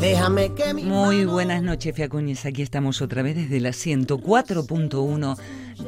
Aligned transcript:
Déjame 0.00 0.54
que 0.54 0.74
mi 0.74 0.84
Muy 0.84 1.24
buenas 1.24 1.60
noches, 1.60 1.92
Fiacuñez. 1.92 2.46
Aquí 2.46 2.62
estamos 2.62 3.02
otra 3.02 3.22
vez 3.22 3.34
desde 3.34 3.58
la 3.58 3.70
104.1 3.70 5.36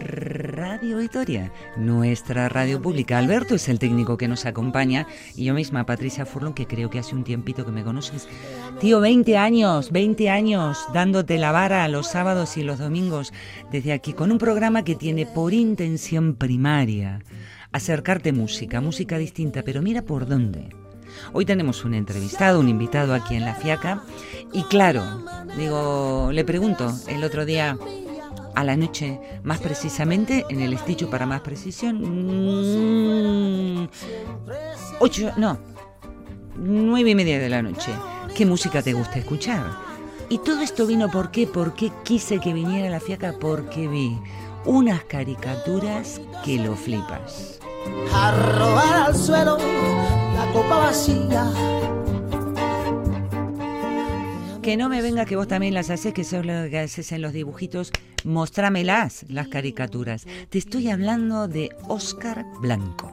Radio 0.01 0.99
Victoria, 0.99 1.53
nuestra 1.77 2.49
radio 2.49 2.83
pública. 2.83 3.19
Alberto 3.19 3.55
es 3.55 3.69
el 3.69 3.79
técnico 3.79 4.17
que 4.17 4.27
nos 4.27 4.47
acompaña 4.47 5.07
y 5.37 5.45
yo 5.45 5.55
misma, 5.55 5.87
Patricia 5.87 6.27
Furlon, 6.27 6.55
que 6.55 6.67
creo 6.67 6.91
que 6.91 6.99
hace 6.99 7.15
un 7.15 7.23
tiempito 7.23 7.65
que 7.65 7.71
me 7.71 7.85
conoces. 7.85 8.27
Tío, 8.81 8.99
20 8.99 9.37
años, 9.37 9.93
20 9.93 10.29
años 10.29 10.79
dándote 10.93 11.39
la 11.39 11.53
vara 11.53 11.87
los 11.87 12.09
sábados 12.09 12.57
y 12.57 12.65
los 12.65 12.81
domingos 12.81 13.33
desde 13.71 13.93
aquí, 13.93 14.13
con 14.13 14.33
un 14.33 14.39
programa 14.39 14.83
que 14.83 14.97
tiene 14.97 15.25
por 15.25 15.55
intención 15.55 16.35
primaria 16.35 17.21
acercarte 17.71 18.33
música, 18.33 18.81
música 18.81 19.19
distinta, 19.19 19.63
pero 19.63 19.83
mira 19.83 20.03
por 20.03 20.27
dónde. 20.27 20.80
Hoy 21.33 21.45
tenemos 21.45 21.85
un 21.85 21.95
entrevistado, 21.95 22.61
un 22.61 22.69
invitado 22.69 23.15
aquí 23.15 23.37
en 23.37 23.45
La 23.45 23.55
Fiaca. 23.55 24.03
Y 24.53 24.63
claro, 24.65 25.03
digo, 25.57 26.31
le 26.33 26.45
pregunto 26.45 26.93
el 27.09 27.25
otro 27.25 27.45
día 27.45 27.79
a 28.55 28.65
la 28.65 28.77
noche, 28.77 29.21
más 29.43 29.59
precisamente 29.61 30.45
en 30.49 30.61
el 30.61 30.73
esticho 30.73 31.09
para 31.09 31.27
más 31.27 31.41
precisión. 31.41 32.01
mm, 33.85 33.89
ocho, 35.01 35.33
no, 35.37 35.59
nueve 36.57 37.11
y 37.11 37.15
media 37.15 37.39
de 37.39 37.49
la 37.49 37.63
noche. 37.63 37.93
¿Qué 38.35 38.45
música 38.47 38.83
te 38.83 38.93
gusta 38.93 39.19
escuchar? 39.19 39.65
Y 40.29 40.39
todo 40.39 40.61
esto 40.61 40.87
vino 40.87 41.11
por 41.11 41.31
qué, 41.31 41.47
por 41.47 41.75
qué 41.75 41.91
quise 42.05 42.39
que 42.39 42.53
viniera 42.53 42.89
la 42.89 43.01
fiaca, 43.01 43.35
porque 43.41 43.89
vi 43.89 44.17
unas 44.65 45.05
caricaturas 45.05 46.21
que 46.45 46.59
lo 46.59 46.77
flipas. 46.77 47.59
Arrojar 48.13 49.09
al 49.09 49.17
suelo 49.17 49.59
la 50.35 50.53
copa 50.53 50.79
vacía. 50.79 51.51
Que 54.63 54.77
no 54.77 54.91
me 54.91 55.01
venga 55.01 55.25
que 55.25 55.37
vos 55.37 55.49
también 55.49 55.73
las 55.73 55.89
haces, 55.89 56.13
que 56.13 56.23
sos 56.23 56.45
lo 56.45 56.69
que 56.69 56.79
haces 56.81 57.13
en 57.13 57.23
los 57.23 57.33
dibujitos. 57.33 57.93
Mostrámelas, 58.25 59.25
las 59.29 59.49
caricaturas. 59.49 60.27
Te 60.51 60.59
estoy 60.59 60.91
hablando 60.91 61.49
de 61.49 61.71
Oscar 61.89 62.45
Blanco. 62.61 63.11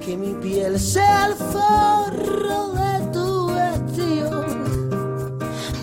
Que 0.00 0.16
mi 0.16 0.32
piel 0.34 0.80
sea 0.80 1.26
el 1.26 1.34
forro 1.34 2.72
de 2.72 3.12
tu 3.12 3.46
vestido. 3.48 4.46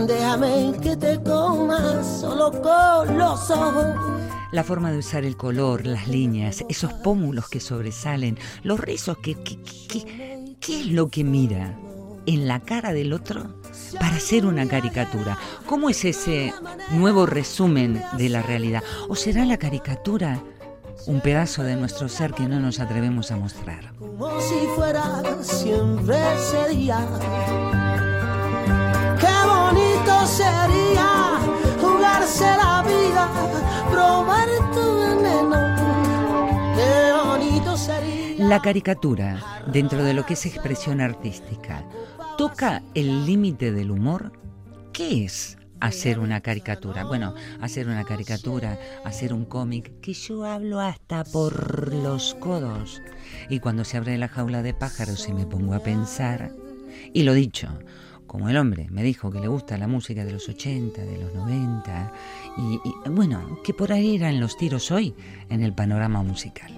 Déjame 0.08 0.74
que 0.82 0.98
te 0.98 1.22
comas 1.22 2.22
solo 2.22 2.52
con 2.62 3.18
los 3.18 3.52
ojos. 3.52 4.13
La 4.54 4.64
forma 4.64 4.92
de 4.92 5.00
usar 5.00 5.26
el 5.26 5.36
color, 5.36 5.86
las 5.86 6.08
líneas, 6.08 6.64
esos 6.70 6.94
pómulos 6.94 7.50
que 7.50 7.60
sobresalen, 7.60 8.38
los 8.64 8.80
rizos 8.80 9.18
que... 9.18 9.36
que- 9.44 9.62
que- 9.62 10.34
¿Qué 10.60 10.80
es 10.80 10.86
lo 10.88 11.10
que 11.10 11.26
mira 11.26 11.78
en 12.26 12.48
la 12.48 12.62
cara 12.62 12.94
del 12.94 13.12
otro 13.12 13.60
para 14.00 14.16
hacer 14.16 14.46
una 14.46 14.66
caricatura? 14.66 15.38
¿Cómo 15.66 15.90
es 15.90 16.06
ese 16.06 16.54
nuevo 16.92 17.26
resumen 17.26 18.02
de 18.18 18.30
la 18.30 18.42
realidad? 18.42 18.82
¿O 19.10 19.16
será 19.18 19.44
la 19.44 19.58
caricatura 19.58 20.42
un 21.06 21.20
pedazo 21.20 21.64
de 21.64 21.76
nuestro 21.76 22.08
ser 22.08 22.32
que 22.34 22.48
no 22.48 22.62
nos 22.62 22.80
atrevemos 22.80 23.30
a 23.32 23.36
mostrar? 23.36 23.94
Como 24.00 24.40
si 24.40 24.56
fuera 24.78 25.04
siempre. 25.42 26.16
Qué 28.96 29.03
la. 29.74 30.14
La 38.38 38.62
caricatura, 38.62 39.64
dentro 39.68 40.04
de 40.04 40.14
lo 40.14 40.26
que 40.26 40.34
es 40.34 40.46
expresión 40.46 41.02
artística, 41.02 41.84
toca 42.38 42.84
el 42.94 43.26
límite 43.26 43.72
del 43.72 43.92
humor. 43.92 44.32
¿Qué 44.92 45.26
es 45.26 45.58
hacer 45.80 46.20
una 46.20 46.42
caricatura? 46.42 47.04
Bueno, 47.04 47.34
hacer 47.62 47.88
una 47.88 48.04
caricatura, 48.04 48.78
hacer 49.06 49.34
un 49.34 49.46
cómic, 49.46 50.00
que 50.02 50.14
yo 50.14 50.46
hablo 50.46 50.80
hasta 50.80 51.24
por 51.24 51.94
los 51.94 52.36
codos. 52.36 53.02
Y 53.50 53.60
cuando 53.60 53.86
se 53.86 53.98
abre 53.98 54.18
la 54.18 54.28
jaula 54.28 54.62
de 54.62 54.74
pájaros 54.74 55.28
y 55.28 55.34
me 55.34 55.46
pongo 55.46 55.74
a 55.74 55.80
pensar, 55.80 56.52
y 57.14 57.24
lo 57.24 57.34
dicho, 57.34 57.70
como 58.34 58.50
el 58.50 58.58
hombre 58.58 58.88
me 58.90 59.04
dijo 59.04 59.30
que 59.30 59.40
le 59.40 59.48
gusta 59.48 59.78
la 59.78 59.86
música 59.86 60.26
de 60.26 60.32
los 60.32 60.50
80, 60.50 61.06
de 61.06 61.18
los 61.20 61.36
90, 61.36 62.14
y, 62.58 62.80
y, 62.84 63.10
bueno, 63.12 63.60
que 63.64 63.76
por 63.76 63.94
ahí 63.94 64.16
eran 64.16 64.40
los 64.40 64.58
tiros 64.58 64.90
hoy 64.90 65.14
en 65.50 65.62
el 65.62 65.72
panorama 65.72 66.24
musical. 66.24 66.72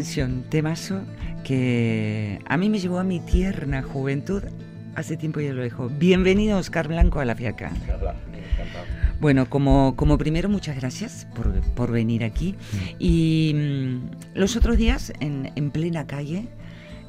Canción, 0.00 0.44
temazo, 0.48 1.02
que 1.42 2.38
a 2.46 2.56
mí 2.56 2.70
me 2.70 2.78
llevó 2.78 3.00
a 3.00 3.02
mi 3.02 3.18
tierna 3.18 3.82
juventud. 3.82 4.44
Hace 4.94 5.16
tiempo 5.16 5.40
ya 5.40 5.52
lo 5.52 5.62
dejo. 5.62 5.88
Bienvenido, 5.88 6.58
Oscar 6.58 6.86
Blanco, 6.86 7.18
a 7.18 7.24
La 7.24 7.34
Fiaca. 7.34 7.72
Bueno, 9.20 9.50
como, 9.50 9.96
como 9.96 10.16
primero, 10.16 10.48
muchas 10.48 10.76
gracias 10.76 11.26
por, 11.34 11.60
por 11.74 11.90
venir 11.90 12.22
aquí. 12.22 12.54
Y 13.00 13.52
mm, 13.56 14.38
los 14.38 14.54
otros 14.54 14.76
días, 14.76 15.12
en, 15.18 15.50
en 15.56 15.72
plena 15.72 16.06
calle, 16.06 16.46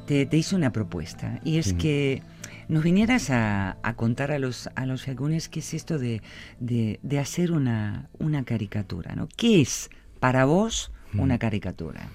te, 0.08 0.26
te 0.26 0.36
hice 0.36 0.56
una 0.56 0.72
propuesta. 0.72 1.38
Y 1.44 1.58
es 1.58 1.66
Sí. 1.66 1.74
que 1.76 2.22
nos 2.66 2.82
vinieras 2.82 3.30
a, 3.30 3.76
a 3.84 3.94
contar 3.94 4.32
a 4.32 4.40
los, 4.40 4.68
a 4.74 4.86
los 4.86 5.02
fiacunes 5.04 5.48
qué 5.48 5.60
es 5.60 5.72
esto 5.72 6.00
de, 6.00 6.20
de, 6.58 6.98
de 7.04 7.18
hacer 7.20 7.52
una, 7.52 8.08
una 8.18 8.42
caricatura, 8.44 9.14
¿no? 9.14 9.28
¿Qué 9.36 9.60
es 9.60 9.88
para 10.18 10.46
vos 10.46 10.90
una 11.16 11.38
caricatura? 11.38 12.08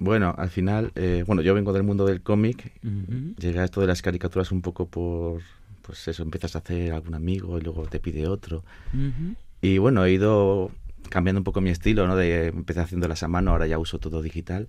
Bueno, 0.00 0.34
al 0.38 0.48
final, 0.48 0.92
eh, 0.94 1.24
bueno, 1.26 1.42
yo 1.42 1.52
vengo 1.54 1.72
del 1.74 1.82
mundo 1.82 2.06
del 2.06 2.22
cómic. 2.22 2.72
Ujú. 2.82 3.34
Llegué 3.36 3.60
a 3.60 3.64
esto 3.64 3.82
de 3.82 3.86
las 3.86 4.00
caricaturas 4.00 4.50
un 4.50 4.62
poco 4.62 4.88
por, 4.88 5.42
pues 5.82 6.08
eso, 6.08 6.22
empiezas 6.22 6.56
a 6.56 6.60
hacer 6.60 6.92
algún 6.92 7.14
amigo 7.14 7.58
y 7.58 7.60
luego 7.60 7.84
te 7.86 8.00
pide 8.00 8.26
otro. 8.26 8.64
Y 9.60 9.76
bueno, 9.76 10.04
he 10.06 10.12
ido 10.12 10.70
cambiando 11.10 11.40
un 11.40 11.44
poco 11.44 11.60
mi 11.60 11.68
estilo, 11.68 12.06
¿no? 12.06 12.16
De 12.16 12.46
empecé 12.46 12.80
haciéndolas 12.80 13.22
a 13.22 13.28
mano, 13.28 13.50
ahora 13.50 13.66
ya 13.66 13.78
uso 13.78 13.98
todo 13.98 14.22
digital. 14.22 14.68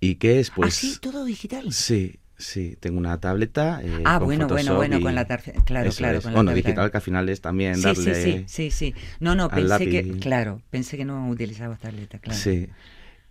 ¿Y 0.00 0.16
qué 0.16 0.40
es? 0.40 0.50
¿Ah, 0.50 0.54
Pues 0.56 0.74
sí? 0.74 0.96
¿Todo 1.00 1.24
digital? 1.24 1.72
sí, 1.72 2.18
sí, 2.36 2.76
tengo 2.80 2.98
una 2.98 3.18
tableta. 3.20 3.80
eh, 3.82 4.02
Ah, 4.04 4.18
con 4.18 4.26
bueno, 4.26 4.48
bueno, 4.48 4.72
Photoshop 4.72 4.76
bueno, 4.76 5.00
con 5.00 5.14
la 5.14 5.24
tarjeta. 5.24 5.64
Claro, 5.64 5.90
claro, 5.92 6.20
con 6.20 6.32
la 6.32 6.38
Bueno, 6.42 6.52
digital 6.54 6.90
que 6.90 6.96
al 6.96 7.02
final 7.02 7.28
es 7.28 7.40
también 7.40 7.76
Sí, 7.76 7.82
darle... 7.82 8.14
sí, 8.14 8.44
sí, 8.48 8.70
sí, 8.70 8.70
sí. 8.70 8.94
No, 9.20 9.34
no, 9.36 9.48
pensé 9.48 9.88
que, 9.88 10.02
claro, 10.18 10.60
pensé 10.70 10.96
que 10.96 11.04
no 11.04 11.28
utilizabas 11.28 11.78
tableta, 11.78 12.18
claro. 12.18 12.40
Sí. 12.40 12.68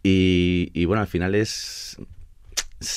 Y, 0.08 0.70
y 0.76 0.86
bueno, 0.86 1.02
al 1.02 1.08
final 1.08 1.34
es... 1.34 1.98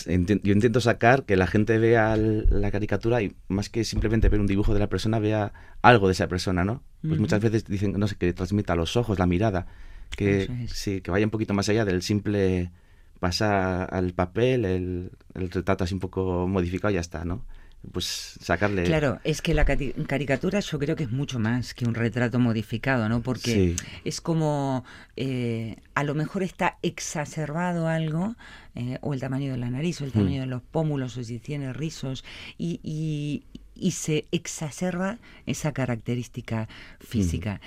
Yo 0.06 0.52
intento 0.52 0.82
sacar 0.82 1.24
que 1.24 1.36
la 1.36 1.46
gente 1.46 1.78
vea 1.78 2.14
la 2.16 2.70
caricatura 2.70 3.22
y 3.22 3.34
más 3.48 3.70
que 3.70 3.84
simplemente 3.84 4.28
ver 4.28 4.40
un 4.40 4.46
dibujo 4.46 4.74
de 4.74 4.80
la 4.80 4.90
persona, 4.90 5.18
vea 5.18 5.54
algo 5.80 6.08
de 6.08 6.12
esa 6.12 6.28
persona, 6.28 6.64
¿no? 6.66 6.82
Pues 7.00 7.18
muchas 7.18 7.40
veces 7.40 7.64
dicen, 7.64 7.92
no 7.92 8.08
sé, 8.08 8.16
que 8.16 8.34
transmita 8.34 8.74
los 8.74 8.98
ojos, 8.98 9.18
la 9.18 9.26
mirada, 9.26 9.66
que 10.10 10.42
es. 10.42 10.70
sí, 10.70 11.00
que 11.00 11.10
vaya 11.10 11.24
un 11.24 11.30
poquito 11.30 11.54
más 11.54 11.70
allá 11.70 11.86
del 11.86 12.02
simple 12.02 12.72
pasar 13.20 13.88
al 13.94 14.12
papel, 14.12 14.66
el, 14.66 15.12
el 15.32 15.50
retrato 15.50 15.84
así 15.84 15.94
un 15.94 16.00
poco 16.00 16.46
modificado 16.46 16.90
y 16.90 16.94
ya 16.94 17.00
está, 17.00 17.24
¿no? 17.24 17.46
Pues 17.92 18.38
sacarle... 18.42 18.82
Claro, 18.84 19.20
es 19.24 19.40
que 19.40 19.54
la 19.54 19.64
caricatura 19.64 20.60
yo 20.60 20.78
creo 20.78 20.96
que 20.96 21.04
es 21.04 21.10
mucho 21.12 21.38
más 21.38 21.74
que 21.74 21.86
un 21.86 21.94
retrato 21.94 22.38
modificado, 22.40 23.08
¿no? 23.08 23.22
Porque 23.22 23.50
Sí. 23.76 23.76
es 24.04 24.20
como, 24.20 24.84
eh, 25.16 25.76
a 25.94 26.02
lo 26.02 26.14
mejor 26.14 26.42
está 26.42 26.76
exacerbado 26.82 27.86
algo, 27.86 28.34
eh, 28.74 28.98
o 29.00 29.14
el 29.14 29.20
tamaño 29.20 29.52
de 29.52 29.58
la 29.58 29.70
nariz, 29.70 30.00
o 30.00 30.04
el 30.04 30.10
Hmm. 30.10 30.18
tamaño 30.18 30.40
de 30.40 30.46
los 30.46 30.62
pómulos, 30.62 31.16
o 31.16 31.24
si 31.24 31.38
tiene 31.38 31.72
rizos, 31.72 32.24
y, 32.58 32.80
y- 32.82 33.44
y 33.80 33.92
se 33.92 34.26
exacerba 34.32 35.18
esa 35.46 35.72
característica 35.72 36.68
física. 37.00 37.60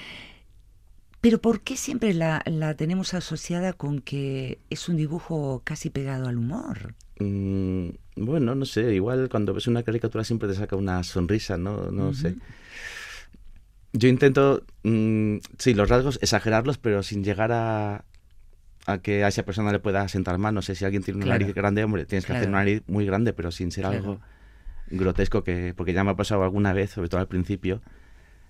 Pero 1.22 1.40
¿por 1.40 1.62
qué 1.62 1.78
siempre 1.78 2.14
la, 2.14 2.42
la 2.46 2.76
tenemos 2.76 3.14
asociada 3.14 3.74
con 3.74 4.00
que 4.00 4.58
es 4.70 4.90
un 4.90 4.98
dibujo 4.98 5.62
casi 5.64 5.90
pegado 5.92 6.28
al 6.28 6.38
humor? 6.38 6.96
Mm, 7.20 7.90
bueno, 8.16 8.56
no 8.56 8.66
sé, 8.66 8.94
igual 8.96 9.30
cuando 9.30 9.54
ves 9.54 9.68
una 9.68 9.84
caricatura 9.84 10.24
siempre 10.24 10.50
te 10.50 10.56
saca 10.56 10.76
una 10.76 11.04
sonrisa, 11.04 11.58
¿no? 11.58 11.92
No 11.92 12.14
sé. 12.14 12.36
Yo 13.94 14.08
intento, 14.08 14.64
mm, 14.84 15.38
sí, 15.60 15.74
los 15.74 15.90
rasgos, 15.90 16.18
exagerarlos, 16.22 16.78
pero 16.78 17.04
sin 17.04 17.24
llegar 17.24 17.52
a, 17.52 18.06
a 18.88 18.98
que 19.00 19.24
a 19.24 19.28
esa 19.28 19.44
persona 19.44 19.72
le 19.72 19.80
pueda 19.80 20.08
sentar 20.08 20.38
mal. 20.40 20.56
No 20.56 20.62
sé, 20.62 20.76
si 20.76 20.86
alguien 20.86 21.04
tiene 21.04 21.18
una 21.18 21.26
Claro. 21.26 21.40
nariz 21.42 21.54
grande, 21.54 21.84
hombre, 21.84 22.06
tienes 22.06 22.26
que 22.26 22.32
hacer 22.34 22.48
una 22.48 22.60
nariz 22.60 22.82
muy 22.88 23.06
grande, 23.06 23.34
pero 23.34 23.52
sin 23.52 23.72
ser 23.72 23.84
Claro. 23.84 23.98
algo 23.98 24.20
grotesco, 24.88 25.44
que 25.44 25.74
porque 25.76 25.94
ya 25.94 26.04
me 26.04 26.12
ha 26.12 26.16
pasado 26.16 26.44
alguna 26.44 26.74
vez, 26.74 26.92
sobre 26.92 27.10
todo 27.10 27.22
al 27.22 27.28
principio, 27.28 27.82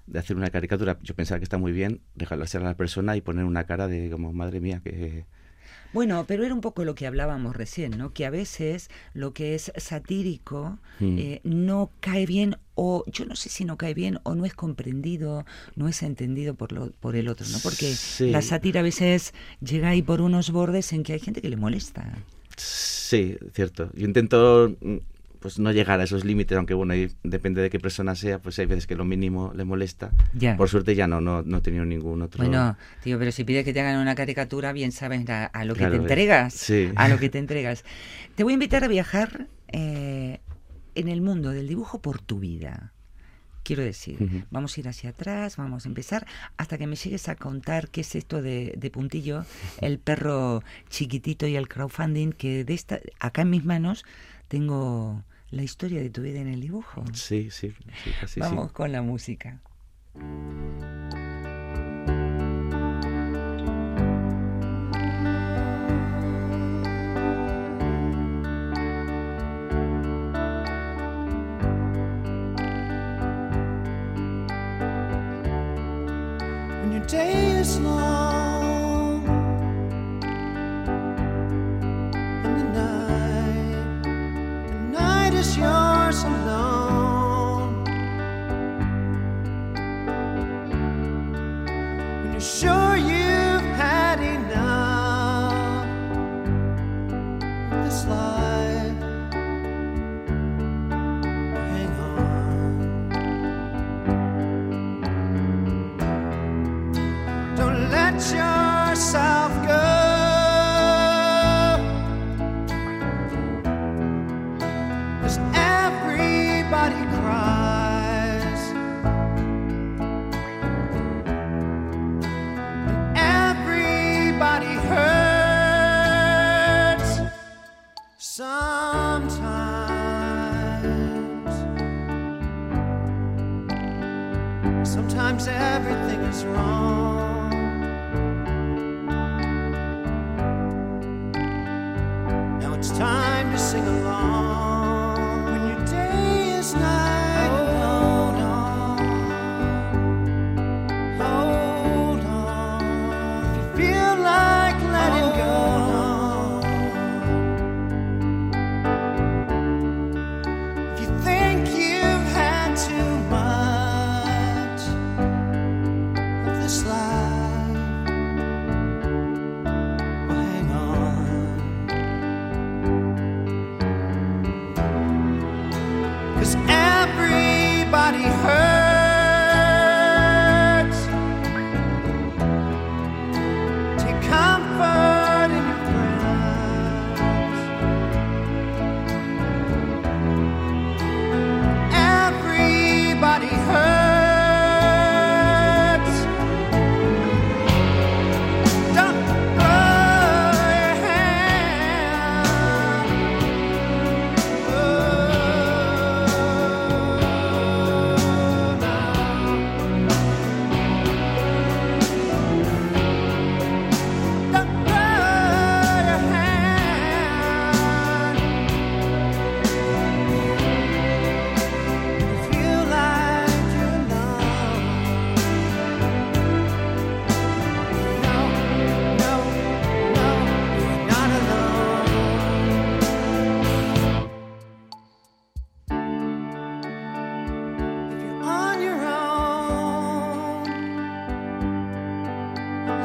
de 0.07 0.19
hacer 0.19 0.35
una 0.37 0.49
caricatura. 0.49 0.97
Yo 1.01 1.15
pensaba 1.15 1.39
que 1.39 1.43
está 1.45 1.57
muy 1.57 1.71
bien, 1.71 2.01
dejársela 2.15 2.65
a 2.65 2.69
la 2.69 2.77
persona 2.77 3.15
y 3.15 3.21
poner 3.21 3.45
una 3.45 3.65
cara 3.65 3.87
de 3.87 4.09
como, 4.09 4.33
madre 4.33 4.59
mía, 4.59 4.81
que... 4.83 5.25
Bueno, 5.93 6.23
pero 6.25 6.45
era 6.45 6.53
un 6.53 6.61
poco 6.61 6.85
lo 6.85 6.95
que 6.95 7.05
hablábamos 7.05 7.53
recién, 7.53 7.97
¿no? 7.97 8.13
Que 8.13 8.25
a 8.25 8.29
veces 8.29 8.89
lo 9.13 9.33
que 9.33 9.55
es 9.55 9.73
satírico 9.75 10.79
Mm. 11.01 11.17
eh, 11.19 11.41
no 11.43 11.91
cae 11.99 12.25
bien 12.25 12.55
o 12.75 13.03
yo 13.07 13.25
no 13.25 13.35
sé 13.35 13.49
si 13.49 13.65
no 13.65 13.75
cae 13.77 13.93
bien 13.93 14.19
o 14.23 14.33
no 14.35 14.45
es 14.45 14.53
comprendido, 14.53 15.45
no 15.75 15.87
es 15.89 16.01
entendido 16.03 16.53
por, 16.55 16.71
lo, 16.71 16.91
por 16.91 17.15
el 17.17 17.27
otro, 17.27 17.45
¿no? 17.51 17.57
Porque 17.61 17.87
Sí. 17.93 18.29
la 18.31 18.41
sátira 18.41 18.79
a 18.79 18.83
veces 18.83 19.33
llega 19.59 19.89
ahí 19.89 20.01
por 20.01 20.21
unos 20.21 20.51
bordes 20.51 20.93
en 20.93 21.03
que 21.03 21.13
hay 21.13 21.19
gente 21.19 21.41
que 21.41 21.49
le 21.49 21.57
molesta. 21.57 22.17
Sí, 22.55 23.37
cierto. 23.53 23.91
Yo 23.93 24.05
intento 24.05 24.75
mm, 24.79 24.97
pues 25.41 25.59
no 25.59 25.71
llegar 25.71 25.99
a 25.99 26.03
esos 26.03 26.23
límites, 26.23 26.55
aunque 26.57 26.73
bueno, 26.75 26.93
ahí 26.93 27.11
depende 27.23 27.61
de 27.61 27.69
qué 27.69 27.79
persona 27.79 28.15
sea, 28.15 28.39
pues 28.39 28.57
hay 28.59 28.67
veces 28.67 28.87
que 28.87 28.95
lo 28.95 29.03
mínimo 29.03 29.51
le 29.55 29.63
molesta. 29.65 30.11
Ya. 30.33 30.55
Por 30.55 30.69
suerte 30.69 30.95
ya 30.95 31.07
no, 31.07 31.19
no, 31.19 31.41
no 31.41 31.57
he 31.57 31.61
tenido 31.61 31.83
ningún 31.83 32.21
otro. 32.21 32.43
Bueno, 32.45 32.77
tío, 33.03 33.17
pero 33.17 33.31
si 33.31 33.43
pides 33.43 33.65
que 33.65 33.73
te 33.73 33.81
hagan 33.81 33.97
una 33.99 34.13
caricatura, 34.15 34.71
bien 34.71 34.91
sabes 34.91 35.27
a, 35.29 35.45
a 35.47 35.65
lo 35.65 35.73
que 35.73 35.79
Claro, 35.79 35.95
te 35.95 36.01
entregas. 36.01 36.53
sí. 36.53 36.91
A 36.95 37.09
lo 37.09 37.17
que 37.17 37.29
te 37.29 37.39
entregas. 37.39 37.83
Te 38.35 38.43
voy 38.43 38.53
a 38.53 38.55
invitar 38.55 38.83
a 38.83 38.87
viajar 38.87 39.47
eh, 39.69 40.39
en 40.95 41.07
el 41.07 41.21
mundo 41.21 41.49
del 41.49 41.67
dibujo 41.67 42.01
por 42.01 42.21
tu 42.21 42.39
vida. 42.39 42.93
Quiero 43.63 43.83
decir, 43.83 44.45
vamos 44.49 44.75
a 44.75 44.79
ir 44.79 44.87
hacia 44.89 45.11
atrás, 45.11 45.57
vamos 45.57 45.85
a 45.85 45.89
empezar, 45.89 46.25
hasta 46.57 46.79
que 46.79 46.87
me 46.87 46.95
llegues 46.95 47.29
a 47.29 47.35
contar 47.35 47.89
qué 47.89 48.01
es 48.01 48.15
esto 48.15 48.41
de, 48.41 48.73
de 48.75 48.89
puntillo, 48.89 49.45
el 49.81 49.99
perro 49.99 50.63
chiquitito 50.89 51.45
y 51.45 51.55
el 51.55 51.67
crowdfunding, 51.67 52.31
que 52.31 52.63
de 52.65 52.73
esta, 52.73 52.99
acá 53.19 53.43
en 53.43 53.51
mis 53.51 53.63
manos 53.63 54.03
tengo 54.47 55.23
la 55.51 55.63
historia 55.63 56.01
de 56.01 56.09
tu 56.09 56.21
vida 56.21 56.39
en 56.39 56.47
el 56.47 56.61
dibujo. 56.61 57.03
Sí, 57.13 57.49
sí, 57.51 57.73
sí, 58.03 58.11
casi 58.19 58.39
vamos 58.39 58.69
sí. 58.69 58.73
con 58.73 58.91
la 58.91 59.01
música. 59.01 59.61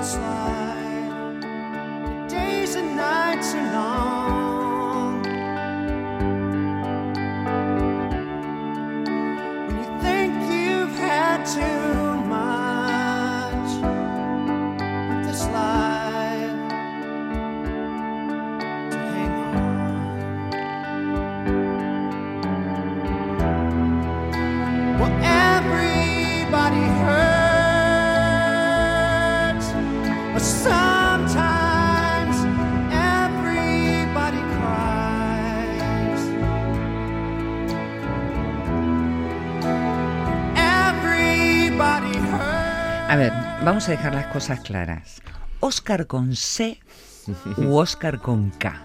slide. 0.06 0.75
Vamos 43.76 43.88
a 43.90 43.92
dejar 43.92 44.14
las 44.14 44.26
cosas 44.28 44.60
claras. 44.60 45.20
Oscar 45.60 46.06
con 46.06 46.34
C 46.34 46.80
u 47.58 47.76
Oscar 47.76 48.20
con 48.22 48.48
K. 48.52 48.80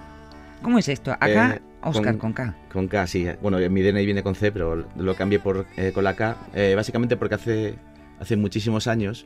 ¿Cómo 0.62 0.80
es 0.80 0.90
esto? 0.90 1.14
Acá, 1.14 1.56
Eh, 1.56 1.62
Oscar 1.82 2.18
con, 2.18 2.34
K. 2.34 2.54
Con 2.74 2.90
K, 2.90 3.08
sí. 3.08 3.26
Bueno, 3.42 3.58
en 3.60 3.72
mi 3.72 3.84
DNI 3.84 4.04
viene 4.06 4.22
con 4.22 4.36
C, 4.36 4.52
pero 4.52 4.86
lo 4.98 5.16
cambié 5.16 5.40
por, 5.40 5.66
eh, 5.78 5.94
con 5.94 6.04
la 6.04 6.18
K. 6.18 6.36
eh, 6.54 6.74
básicamente 6.76 7.16
porque 7.16 7.36
hace, 7.36 7.76
hace 8.20 8.36
muchísimos 8.36 8.88
años 8.88 9.26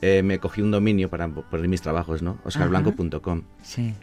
eh, 0.00 0.24
me 0.24 0.40
cogí 0.40 0.62
un 0.62 0.72
dominio 0.72 1.08
para 1.08 1.28
poner 1.28 1.68
mis 1.68 1.80
trabajos, 1.80 2.20
¿no? 2.20 2.38
oscarblanco.com. 2.42 3.42
Sí. 3.62 3.94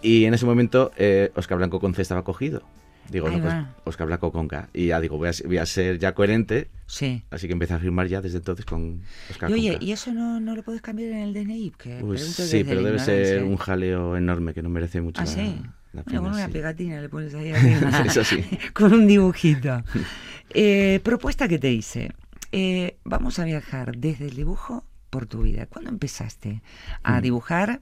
Y 0.00 0.24
en 0.24 0.32
ese 0.32 0.46
momento 0.46 0.92
eh, 0.96 1.30
Oscar 1.34 1.58
Blanco 1.58 1.78
con 1.78 1.92
C 1.92 2.00
estaba 2.00 2.24
cogido. 2.24 2.62
Digo, 3.10 3.28
no, 3.30 3.40
pues. 3.40 3.54
Oscar 3.84 4.06
Blanco 4.06 4.32
con 4.32 4.48
K. 4.48 4.68
Y 4.72 4.86
ya 4.86 5.00
digo, 5.00 5.16
voy 5.18 5.28
a, 5.28 5.32
voy 5.44 5.58
a 5.58 5.66
ser 5.66 5.98
ya 5.98 6.14
coherente. 6.14 6.68
Sí. 6.86 7.22
Así 7.30 7.46
que 7.46 7.52
empecé 7.52 7.74
a 7.74 7.78
firmar 7.78 8.06
ya 8.08 8.20
desde 8.20 8.38
entonces 8.38 8.64
con 8.64 9.02
Oscar 9.30 9.50
Y 9.50 9.54
oye. 9.54 9.78
¿y 9.80 9.92
eso 9.92 10.12
no, 10.12 10.40
no 10.40 10.54
lo 10.56 10.62
puedes 10.62 10.82
cambiar 10.82 11.10
en 11.10 11.18
el 11.18 11.34
DNI? 11.34 11.70
Que 11.78 11.98
Pues 12.00 12.22
sí, 12.24 12.64
pero 12.64 12.82
debe 12.82 12.98
ser 12.98 13.20
ignorancia. 13.26 13.44
un 13.50 13.56
jaleo 13.56 14.16
enorme 14.16 14.54
que 14.54 14.62
no 14.62 14.68
merece 14.68 15.00
mucho 15.00 15.20
Ah, 15.20 15.24
la, 15.24 15.30
sí. 15.30 15.62
la 15.92 16.02
Bueno, 16.02 16.22
con 16.22 16.32
una 16.32 16.46
sí. 16.46 16.52
pegatina 16.52 17.00
le 17.00 17.08
pones 17.08 17.34
ahí 17.34 17.52
arriba. 17.52 18.02
Eso 18.06 18.24
sí. 18.24 18.44
con 18.74 18.92
un 18.92 19.06
dibujito. 19.06 19.82
Eh, 20.50 21.00
propuesta 21.02 21.48
que 21.48 21.58
te 21.58 21.72
hice. 21.72 22.12
Eh, 22.52 22.96
vamos 23.04 23.38
a 23.38 23.44
viajar 23.44 23.96
desde 23.96 24.26
el 24.26 24.36
dibujo 24.36 24.84
por 25.10 25.26
tu 25.26 25.42
vida. 25.42 25.66
¿Cuándo 25.66 25.90
empezaste 25.90 26.62
a 27.02 27.18
Mm. 27.18 27.22
dibujar? 27.22 27.80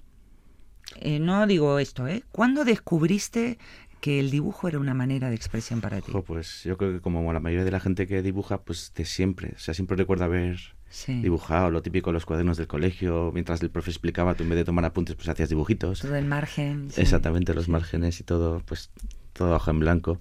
Eh, 0.97 1.19
no 1.19 1.47
digo 1.47 1.79
esto, 1.79 2.07
¿eh? 2.09 2.25
¿Cuándo 2.31 2.65
descubriste 2.65 3.59
que 4.05 4.21
el 4.21 4.31
dibujo 4.31 4.69
era 4.69 4.79
una 4.79 4.93
manera 4.93 5.31
de 5.31 5.35
expresión 5.35 5.81
para 5.81 6.03
ti? 6.03 6.13
Pues 6.27 6.63
yo 6.65 6.77
creo 6.77 6.93
que 6.93 7.01
como 7.01 7.33
la 7.33 7.41
mayoría 7.41 7.65
de 7.65 7.71
la 7.71 7.81
gente 7.81 8.07
que 8.07 8.21
dibuja, 8.21 8.61
pues 8.63 8.93
de 8.95 9.07
siempre. 9.07 9.53
O 9.57 9.59
sea, 9.59 9.73
siempre 9.73 9.97
recuerdo 9.97 10.25
haber 10.25 10.59
Sí. 10.91 11.23
dibujado 11.23 11.71
lo 11.71 11.81
típico 11.81 12.13
los 12.13 12.27
cuadernos 12.27 12.59
del 12.59 12.67
colegio. 12.67 13.31
Mientras 13.33 13.63
el 13.63 13.71
profe 13.71 13.91
explicaba, 13.91 14.35
tú 14.35 14.43
en 14.43 14.51
vez 14.51 14.59
de 14.59 14.65
tomar 14.67 14.85
apuntes, 14.85 15.17
pues 15.17 15.27
hacías 15.31 15.49
dibujitos. 15.49 16.01
Todo 16.01 16.17
el 16.17 16.27
margen. 16.27 16.91
sí. 16.91 17.01
Exactamente, 17.01 17.55
los 17.55 17.71
márgenes 17.71 18.21
y 18.21 18.25
todo, 18.25 18.61
pues 18.67 18.91
todo 19.33 19.55
hoja 19.57 19.71
en 19.71 19.81
blanco. 19.81 20.19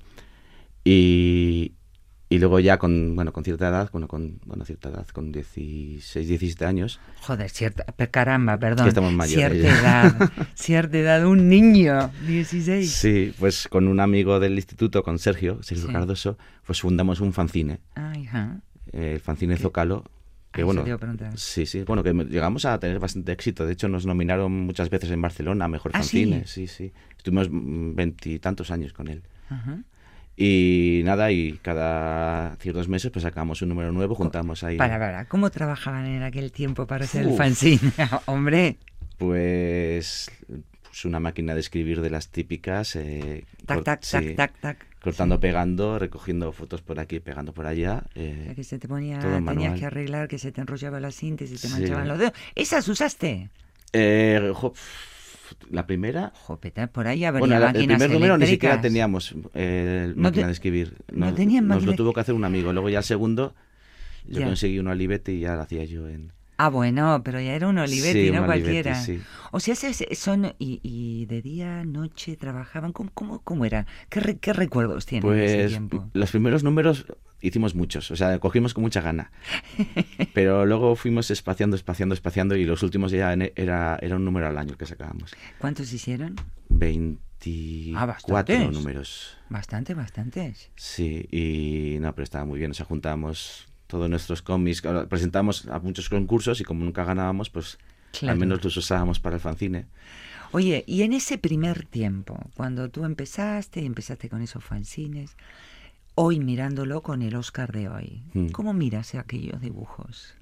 Y, 0.86 1.74
y 2.34 2.40
luego 2.40 2.60
ya 2.60 2.78
con, 2.80 3.16
bueno, 3.16 3.32
con 3.32 3.44
cierta 3.44 3.68
edad, 3.70 3.90
bueno, 3.92 4.08
con 4.08 4.40
bueno, 4.46 4.66
cierta 4.66 4.90
edad, 4.90 5.06
con 5.10 5.32
16, 5.32 6.28
17 6.28 6.66
años, 6.66 7.00
Joder, 7.22 7.50
cierta, 7.50 7.86
caramba, 8.10 8.58
perdón. 8.58 8.86
que 8.86 8.90
estamos 8.90 9.14
mayores 9.14 9.62
Cierta 9.62 9.80
edad, 9.80 10.32
cierta 10.56 10.98
edad, 10.98 11.26
un 11.28 11.48
niño, 11.48 12.10
16. 12.28 12.92
sí, 12.92 13.34
pues 13.40 13.68
con 13.68 13.88
un 13.88 14.00
amigo 14.00 14.40
del 14.40 14.54
instituto, 14.56 15.04
con 15.04 15.20
Sergio, 15.20 15.62
Sergio 15.62 15.88
Sí. 15.88 15.94
Cardoso, 15.94 16.38
pues 16.66 16.82
fundamos 16.82 17.20
un 17.22 17.34
fanzine, 17.34 17.80
ajá. 17.96 18.62
eh, 18.92 19.14
el 19.14 19.20
fanzine 19.20 19.56
¿Qué? 19.56 19.62
Zócalo, 19.62 20.04
Ah, 20.06 20.56
que 20.58 20.64
bueno, 20.64 20.86
sí, 21.36 21.66
sí, 21.66 21.84
bueno, 21.84 22.04
que 22.04 22.14
llegamos 22.14 22.66
a 22.66 22.80
tener 22.80 23.00
bastante 23.00 23.32
éxito, 23.32 23.66
de 23.66 23.74
hecho 23.74 23.88
nos 23.88 24.06
nominaron 24.06 24.52
muchas 24.52 24.90
veces 24.92 25.10
en 25.10 25.20
Barcelona 25.20 25.66
a 25.66 25.68
Mejor 25.68 25.92
¿Ah, 25.96 25.98
Fanzine, 26.00 26.46
sí, 26.46 26.68
sí, 26.68 26.94
estuvimos 27.18 27.50
mm, 27.50 27.96
veintitantos 27.96 28.70
años 28.70 28.94
con 28.94 29.08
él. 29.08 29.24
Ajá. 29.50 29.80
Y 30.36 31.02
nada, 31.06 31.32
y 31.32 31.60
cada 31.62 32.56
ciertos 32.60 32.88
meses 32.88 33.12
pues 33.12 33.24
sacamos 33.24 33.62
un 33.62 33.70
número 33.70 33.92
nuevo, 33.92 34.16
juntamos 34.16 34.64
ahí. 34.64 34.78
Para, 34.78 34.98
para, 34.98 35.26
¿cómo 35.26 35.52
trabajaban 35.52 36.06
en 36.08 36.24
aquel 36.24 36.52
tiempo 36.52 36.88
para 36.88 37.06
hacer 37.06 37.22
el 37.24 37.30
Uf. 37.32 37.38
fanzine? 37.38 37.92
Hombre, 38.26 38.78
Pues, 39.18 40.32
pues 40.82 41.06
una 41.06 41.20
máquina 41.20 41.54
de 41.54 41.60
escribir 41.60 42.02
de 42.02 42.10
las 42.10 42.30
típicas. 42.30 42.96
eh, 42.96 43.46
tac, 43.66 43.84
tac, 43.84 44.02
tac, 44.02 44.04
sí, 44.24 44.34
tac, 44.36 44.60
tac. 44.60 44.78
Cortando, 45.02 45.36
Sí. 45.36 45.42
pegando, 45.42 46.00
recogiendo 46.00 46.52
fotos 46.52 46.82
por 46.82 47.00
aquí, 47.00 47.20
pegando 47.20 47.54
por 47.54 47.68
allá. 47.68 48.04
Eh, 48.16 48.54
que 48.56 48.64
se 48.64 48.80
te 48.80 48.88
ponía, 48.88 49.20
tenías 49.20 49.42
manual. 49.42 49.80
que 49.80 49.86
arreglar, 49.86 50.28
que 50.30 50.40
se 50.40 50.52
te 50.52 50.62
enrollaba 50.62 51.00
la 51.00 51.12
cinta 51.12 51.44
y 51.44 51.48
se 51.48 51.56
te 51.60 51.68
Sí. 51.68 51.74
manchaban 51.74 52.08
los 52.08 52.18
dedos. 52.20 52.34
¿Esas 52.56 52.88
usaste? 52.88 53.50
eh, 53.96 54.52
jo, 54.56 54.74
la 55.70 55.86
primera. 55.88 56.32
Jopeta, 56.36 56.88
por 56.88 57.08
ahí 57.08 57.26
habría 57.26 57.40
Bueno, 57.40 57.60
la- 57.60 57.68
el 57.68 57.74
máquinas 57.74 57.98
primer 57.98 58.12
número 58.14 58.38
ni 58.38 58.46
siquiera 58.48 58.82
teníamos 58.82 59.36
eh, 59.54 60.12
No 60.16 60.24
máquina 60.24 60.44
te- 60.44 60.48
de 60.48 60.52
escribir. 60.54 60.94
no 61.12 61.28
Nos, 61.28 61.36
tenían 61.36 61.68
nos 61.68 61.86
lo 61.86 61.94
tuvo 61.94 62.14
que 62.14 62.20
hacer 62.22 62.36
un 62.36 62.44
amigo. 62.46 62.72
Luego 62.74 62.90
ya 62.90 63.00
el 63.00 63.04
segundo, 63.04 63.54
yo 64.28 64.40
Ya. 64.42 64.46
conseguí 64.46 64.80
un 64.80 64.88
Olivetti 64.88 65.34
y 65.34 65.40
ya 65.42 65.56
lo 65.56 65.62
hacía 65.62 65.84
yo 65.86 66.08
en. 66.10 66.32
Ah, 66.66 66.70
bueno, 66.70 67.22
pero 67.26 67.42
ya 67.42 67.54
era 67.56 67.68
un 67.68 67.78
Olivetti, 67.78 68.26
Sí, 68.28 68.32
no 68.32 68.44
un 68.44 68.50
Olivetti, 68.50 68.64
cualquiera. 68.64 68.96
sí. 69.02 69.20
O 69.52 69.60
sea, 69.60 69.76
se- 69.76 69.94
se- 69.94 70.16
son 70.16 70.54
y, 70.60 70.80
y 70.82 71.26
de 71.26 71.42
día, 71.42 71.84
noche 71.84 72.38
trabajaban. 72.38 72.92
¿Cómo, 72.94 73.12
cómo, 73.14 73.42
cómo 73.42 73.66
era? 73.66 73.86
¿Qué, 74.10 74.20
re- 74.20 74.38
qué 74.38 74.54
recuerdos 74.54 75.06
tienen 75.06 75.30
de 75.32 75.46
ese 75.46 75.56
Pues 75.58 75.70
tiempo? 75.72 76.10
los 76.14 76.32
primeros 76.32 76.64
números 76.64 77.06
hicimos 77.42 77.76
muchos, 77.76 78.10
o 78.12 78.16
sea, 78.16 78.40
cogimos 78.40 78.74
con 78.74 78.84
mucha 78.84 79.02
gana. 79.02 79.32
Pero 80.34 80.66
luego 80.66 80.96
fuimos 80.96 81.30
espaciando, 81.32 81.76
espaciando, 81.76 82.16
espaciando 82.16 82.56
y 82.56 82.64
los 82.66 82.82
últimos 82.84 83.12
ya 83.12 83.34
era, 83.34 83.98
era 84.02 84.16
un 84.16 84.24
número 84.26 84.48
al 84.48 84.58
año 84.58 84.78
que 84.78 84.86
sacábamos. 84.86 85.36
¿Cuántos 85.60 85.92
hicieron? 85.92 86.36
24 86.70 88.00
Ah, 88.02 88.06
bastantes. 88.06 88.72
números. 88.72 89.38
Bastante, 89.50 89.94
bastantes. 89.94 90.70
Sí, 90.76 91.28
y 91.32 92.00
no, 92.00 92.14
pero 92.16 92.24
estaba 92.24 92.46
muy 92.46 92.60
bien, 92.60 92.72
o 92.72 92.74
sea, 92.74 92.86
juntamos 92.86 93.68
todos 93.94 94.10
nuestros 94.10 94.42
cómics, 94.42 94.82
presentamos 95.08 95.68
a 95.68 95.78
muchos 95.80 96.10
concursos 96.10 96.60
y 96.60 96.64
como 96.64 96.84
nunca 96.84 97.04
ganábamos, 97.04 97.50
pues 97.52 97.78
Claro. 98.12 98.34
al 98.34 98.40
menos 98.40 98.64
los 98.64 98.76
usábamos 98.78 99.20
para 99.20 99.36
el 99.36 99.40
fanzine. 99.42 99.86
Oye, 100.52 100.84
y 100.88 101.04
en 101.04 101.14
ese 101.14 101.38
primer 101.38 101.86
tiempo, 101.86 102.40
cuando 102.56 102.90
tú 102.90 103.06
empezaste, 103.06 103.86
empezaste 103.86 104.30
con 104.30 104.42
esos 104.42 104.64
fanzines, 104.64 105.36
hoy 106.16 106.40
mirándolo 106.40 107.02
con 107.02 107.22
el 107.22 107.36
Oscar 107.36 107.72
de 107.72 107.88
hoy, 107.90 108.24
Mm. 108.34 108.48
¿cómo 108.50 108.74
miras 108.74 109.14
aquellos 109.16 109.62
dibujos? 109.62 110.34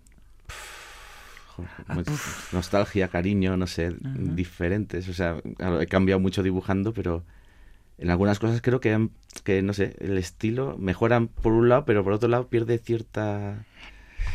Ah, 1.88 1.94
pues, 1.96 2.08
uf. 2.08 2.54
nostalgia, 2.54 3.08
cariño, 3.10 3.56
no 3.58 3.68
sé, 3.68 3.94
diferentes. 4.02 5.08
O 5.10 5.14
sea, 5.14 5.38
he 5.82 5.88
cambiado 5.88 6.20
mucho 6.20 6.42
dibujando, 6.44 6.94
pero 6.94 7.24
en 8.02 8.10
algunas 8.10 8.40
cosas 8.40 8.62
creo 8.62 8.80
que, 8.82 9.10
que, 9.44 9.62
no 9.62 9.74
sé, 9.74 9.96
el 10.00 10.18
estilo 10.18 10.76
mejoran 10.78 11.28
por 11.30 11.54
un 11.54 11.70
lado, 11.70 11.86
pero 11.86 12.04
por 12.04 12.14
otro 12.14 12.28
lado 12.28 12.48
pierde 12.50 12.78
cierta... 12.80 13.64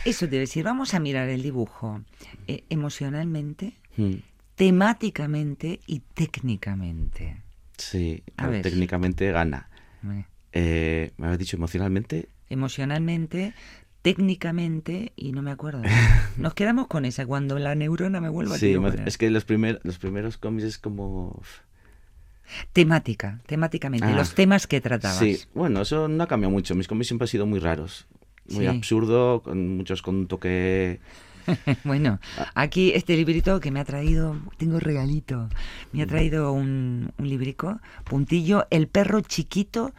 Eso 0.05 0.29
te 0.29 0.39
decir, 0.39 0.65
vamos 0.65 0.95
a 0.95 1.01
mirar 1.01 1.29
el 1.29 1.43
dibujo 1.43 2.01
eh, 2.47 2.65
emocionalmente, 2.71 3.75
Hmm, 3.97 4.17
temáticamente 4.55 5.81
y 5.87 6.01
técnicamente. 6.15 7.43
Sí, 7.77 8.23
A 8.37 8.49
ver. 8.49 8.63
técnicamente 8.63 9.31
gana. 9.33 9.69
Eh, 10.53 11.13
¿Me 11.17 11.27
habías 11.27 11.39
dicho 11.39 11.57
emocionalmente? 11.57 12.29
Emocionalmente, 12.49 13.53
técnicamente 14.03 15.13
y 15.17 15.33
no 15.33 15.43
me 15.43 15.51
acuerdo. 15.51 15.83
Nos 16.39 16.55
quedamos 16.55 16.87
con 16.87 17.05
esa 17.05 17.27
cuando 17.27 17.59
la 17.59 17.75
neurona 17.75 18.21
me 18.21 18.29
vuelva 18.29 18.55
a 18.55 18.59
Sí, 18.59 18.67
tironear. 18.69 18.95
emo- 19.01 19.07
es 19.09 19.19
que 19.19 19.31
los, 19.31 19.45
primer, 19.45 19.81
los 19.83 19.99
primeros 19.99 20.37
cómics 20.39 20.65
es 20.69 20.79
como... 20.79 21.43
Temática, 22.73 23.41
temáticamente, 23.47 24.07
Ah, 24.07 24.13
los 24.13 24.35
temas 24.35 24.67
que 24.67 24.81
tratabas. 24.81 25.19
Sí, 25.19 25.39
bueno, 25.55 25.83
eso 25.83 26.09
no 26.09 26.23
ha 26.23 26.27
cambiado 26.27 26.51
mucho. 26.53 26.75
Mis 26.75 26.89
cómics 26.89 27.09
siempre 27.09 27.25
han 27.25 27.29
sido 27.29 27.47
muy 27.47 27.59
raros. 27.61 28.07
Muy 28.49 28.61
Sí. 28.65 28.67
absurdo, 28.67 29.43
con 29.43 29.77
muchos 29.77 30.03
con 30.03 30.15
un 30.17 30.27
toque... 30.29 31.01
bueno, 31.85 32.19
Ah. 32.39 32.51
aquí 32.55 32.93
este 32.95 33.17
librito 33.17 33.61
que 33.61 33.71
me 33.71 33.81
ha 33.81 33.85
traído, 33.85 34.37
tengo 34.57 34.79
regalito, 34.81 35.49
me 35.93 36.01
Mm. 36.01 36.03
ha 36.03 36.07
traído 36.07 36.53
un, 36.53 37.13
un 37.19 37.29
librico, 37.29 37.81
puntillo, 38.05 38.67
El 38.71 38.89
perro 38.89 39.21
chiquito 39.21 39.93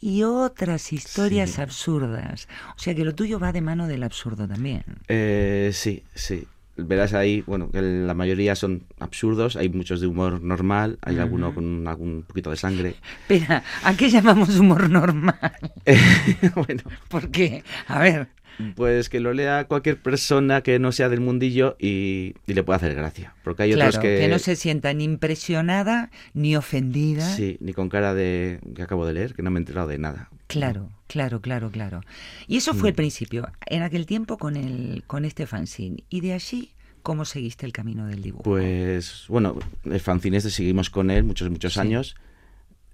y 0.00 0.22
otras 0.22 0.92
historias 0.94 1.50
Sí. 1.52 1.60
absurdas. 1.60 2.48
O 2.76 2.78
sea 2.78 2.94
que 2.94 3.04
lo 3.04 3.14
tuyo 3.14 3.38
va 3.38 3.52
de 3.52 3.60
mano 3.60 3.86
del 3.86 4.02
absurdo 4.02 4.48
también. 4.48 4.82
Eh, 5.08 5.70
sí, 5.74 6.04
sí. 6.14 6.46
Verás 6.84 7.14
ahí, 7.14 7.42
bueno, 7.46 7.70
que 7.70 7.80
la 7.82 8.14
mayoría 8.14 8.54
son 8.54 8.82
absurdos, 8.98 9.56
hay 9.56 9.68
muchos 9.68 10.00
de 10.00 10.06
humor 10.06 10.42
normal, 10.42 10.98
hay 11.02 11.18
alguno 11.18 11.54
con 11.54 11.86
algún 11.86 12.22
poquito 12.26 12.50
de 12.50 12.56
sangre. 12.56 12.94
Espera, 13.28 13.62
¿a 13.84 13.94
qué 13.96 14.10
llamamos 14.10 14.58
humor 14.58 14.90
normal? 14.90 15.38
bueno, 16.54 16.82
¿Por 17.08 17.30
qué? 17.30 17.62
A 17.86 17.98
ver, 18.00 18.28
pues 18.74 19.08
que 19.08 19.20
lo 19.20 19.32
lea 19.32 19.64
cualquier 19.64 19.96
persona 19.96 20.60
que 20.62 20.78
no 20.78 20.92
sea 20.92 21.08
del 21.08 21.20
mundillo 21.20 21.76
y, 21.78 22.34
y 22.46 22.54
le 22.54 22.62
pueda 22.62 22.76
hacer 22.76 22.94
gracia. 22.94 23.34
Porque 23.42 23.62
hay 23.64 23.72
claro, 23.72 23.88
otros 23.88 24.02
que... 24.02 24.18
que, 24.18 24.28
no 24.28 24.38
se 24.38 24.54
sienta 24.56 24.92
ni 24.92 25.04
impresionada 25.04 26.10
ni 26.34 26.56
ofendida. 26.56 27.24
Sí, 27.36 27.56
ni 27.60 27.72
con 27.72 27.88
cara 27.88 28.12
de 28.14 28.60
que 28.74 28.82
acabo 28.82 29.06
de 29.06 29.14
leer, 29.14 29.34
que 29.34 29.42
no 29.42 29.50
me 29.50 29.58
he 29.58 29.62
enterado 29.62 29.88
de 29.88 29.98
nada. 29.98 30.28
Claro, 30.46 30.90
claro, 31.06 31.40
claro, 31.40 31.70
claro. 31.70 32.00
Y 32.48 32.56
eso 32.56 32.74
Mm. 32.74 32.76
fue 32.76 32.88
el 32.90 32.94
principio, 32.94 33.48
en 33.66 33.82
aquel 33.82 34.04
tiempo 34.04 34.36
con 34.36 34.56
el, 34.56 35.04
con 35.06 35.24
este 35.24 35.46
fanzine. 35.46 36.02
Y 36.10 36.20
de 36.20 36.32
allí, 36.34 36.70
¿cómo 37.02 37.24
seguiste 37.24 37.66
el 37.66 37.72
camino 37.72 38.06
del 38.06 38.22
dibujo? 38.22 38.42
Pues 38.44 39.24
bueno, 39.28 39.56
el 39.84 40.00
fanzine 40.00 40.36
este 40.38 40.50
seguimos 40.50 40.90
con 40.90 41.10
él 41.10 41.24
muchos, 41.24 41.50
muchos 41.50 41.74
Sí. 41.74 41.80
años. 41.80 42.16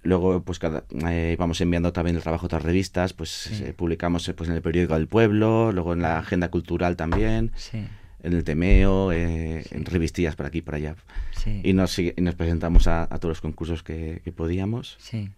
Luego, 0.03 0.41
pues 0.43 0.59
cada, 0.59 0.83
eh, 1.09 1.35
vamos 1.37 1.59
enviando 1.59 1.91
también 1.91 2.15
el 2.15 2.21
trabajo 2.21 2.45
a 2.45 2.47
otras 2.47 2.61
revistas, 2.63 3.13
pues 3.13 3.29
Sí. 3.29 3.63
eh, 3.65 3.73
publicamos 3.73 4.27
eh, 4.29 4.33
pues, 4.33 4.49
en 4.49 4.55
el 4.55 4.61
periódico 4.61 4.93
del 4.93 5.07
pueblo, 5.07 5.71
luego 5.73 5.93
en 5.93 6.01
la 6.01 6.19
agenda 6.19 6.49
cultural 6.49 6.95
también, 6.95 7.51
Sí, 7.55 7.85
en 8.23 8.33
el 8.33 8.43
Temeo, 8.43 9.11
eh, 9.11 9.65
en 9.71 9.85
revistillas 9.85 10.35
por 10.35 10.45
aquí 10.45 10.59
y 10.59 10.61
por 10.61 10.75
allá. 10.75 10.95
sí, 11.35 11.61
Y 11.63 11.73
nos, 11.73 11.97
y 11.99 12.13
nos 12.17 12.35
presentamos 12.35 12.87
a, 12.87 13.03
a 13.03 13.07
todos 13.19 13.29
los 13.31 13.41
concursos 13.41 13.83
que, 13.83 14.21
que 14.23 14.31
podíamos, 14.31 14.95
sí. 14.99 15.29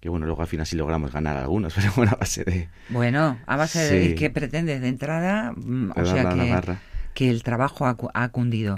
Que 0.00 0.08
bueno, 0.10 0.26
luego 0.26 0.42
al 0.42 0.48
final 0.48 0.66
sí 0.66 0.76
logramos 0.76 1.12
ganar 1.12 1.36
algunos, 1.36 1.74
pero 1.76 1.92
bueno, 1.96 2.12
a 2.12 2.16
base 2.16 2.42
de... 2.44 2.68
Bueno, 2.88 3.38
a 3.46 3.56
base 3.56 3.78
de 3.80 4.08
Sí. 4.08 4.14
¿qué 4.14 4.30
pretendes 4.30 4.80
de 4.80 4.88
entrada? 4.88 5.52
Mm, 5.56 5.92
de 5.92 6.02
O 6.02 6.06
sea 6.06 6.22
la 6.24 6.34
que, 6.34 6.48
garra. 6.50 6.80
Que 7.16 7.30
el 7.30 7.42
trabajo 7.42 7.86
ha, 7.86 7.96
ha 8.12 8.28
cundido. 8.28 8.76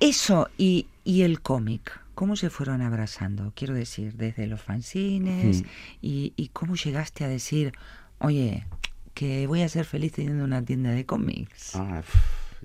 Eso 0.00 0.48
y, 0.58 0.86
y 1.02 1.22
el 1.22 1.40
cómic, 1.40 1.98
¿cómo 2.14 2.36
se 2.36 2.50
fueron 2.50 2.82
abrazando? 2.82 3.52
Quiero 3.56 3.74
decir, 3.74 4.14
desde 4.14 4.46
los 4.46 4.60
fanzines 4.60 5.62
Hmm. 5.62 5.66
y, 6.02 6.32
y 6.36 6.48
cómo 6.48 6.76
llegaste 6.76 7.24
a 7.24 7.28
decir, 7.28 7.72
oye, 8.18 8.66
que 9.14 9.46
voy 9.46 9.62
a 9.62 9.68
ser 9.68 9.84
feliz 9.86 10.12
teniendo 10.12 10.44
una 10.44 10.62
tienda 10.62 10.90
de 10.90 11.04
cómics. 11.06 11.74
Ah, 11.74 12.02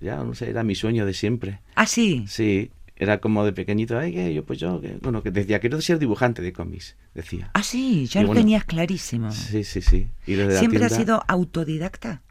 ya, 0.02 0.18
no 0.18 0.36
sé, 0.36 0.50
era 0.50 0.64
mi 0.64 0.76
sueño 0.76 1.06
de 1.06 1.14
siempre. 1.14 1.62
Ah, 1.76 1.88
sí. 1.88 2.26
Sí, 2.28 2.70
era 2.98 3.20
como 3.20 3.44
de 3.46 3.54
pequeñito, 3.54 3.98
ay, 3.98 4.14
que 4.14 4.34
yo, 4.34 4.46
pues 4.46 4.60
yo, 4.60 4.80
que, 4.82 4.98
bueno, 5.02 5.24
que 5.24 5.32
decía, 5.32 5.60
quiero 5.60 5.82
ser 5.82 5.98
dibujante 5.98 6.42
de 6.44 6.52
cómics, 6.54 6.96
decía. 7.16 7.50
Ah, 7.54 7.64
sí, 7.64 8.06
ya 8.06 8.20
Y 8.20 8.24
lo 8.24 8.28
bueno, 8.28 8.42
tenías 8.42 8.66
clarísimo. 8.66 9.32
Sí, 9.32 9.64
sí, 9.64 9.82
sí. 9.82 10.10
Y 10.28 10.34
desde 10.34 10.54
la 10.54 10.60
¿Siempre 10.60 10.84
has 10.86 10.92
tienda- 10.92 11.06
sido 11.06 11.24
autodidacta? 11.28 12.22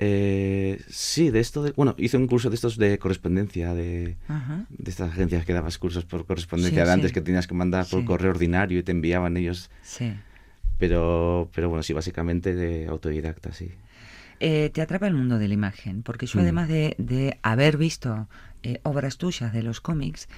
Eh, 0.00 0.80
sí, 0.88 1.30
de 1.30 1.40
esto, 1.40 1.62
de, 1.64 1.72
bueno, 1.72 1.94
hice 1.98 2.16
un 2.16 2.28
curso 2.28 2.48
de 2.50 2.54
estos 2.54 2.76
de 2.76 2.98
correspondencia, 2.98 3.74
de, 3.74 4.16
Ajá. 4.28 4.64
de 4.68 4.90
estas 4.90 5.10
agencias 5.10 5.44
que 5.44 5.52
dabas 5.52 5.76
cursos 5.78 6.04
por 6.04 6.24
correspondencia 6.24 6.82
Sí, 6.82 6.86
de 6.86 6.92
antes 6.92 7.10
sí. 7.10 7.14
que 7.14 7.20
tenías 7.20 7.46
que 7.48 7.54
mandar 7.54 7.84
por 7.90 8.00
Sí. 8.00 8.06
correo 8.06 8.30
ordinario 8.30 8.78
y 8.78 8.82
te 8.84 8.92
enviaban 8.92 9.36
ellos. 9.36 9.70
Sí. 9.82 10.12
Pero, 10.78 11.50
pero 11.54 11.68
bueno, 11.68 11.82
sí, 11.82 11.92
básicamente 11.92 12.54
de 12.54 12.86
autodidacta, 12.86 13.52
sí. 13.52 13.72
Eh, 14.40 14.70
te 14.72 14.80
atrapa 14.82 15.08
el 15.08 15.14
mundo 15.14 15.36
de 15.38 15.48
la 15.48 15.54
imagen, 15.54 16.04
porque 16.04 16.26
yo 16.26 16.38
Mm. 16.38 16.42
además 16.42 16.68
de, 16.68 16.94
de 16.98 17.38
haber 17.42 17.76
visto 17.76 18.28
eh, 18.62 18.78
obras 18.84 19.18
tuyas 19.18 19.52
de 19.52 19.62
los 19.64 19.80
cómics, 19.80 20.28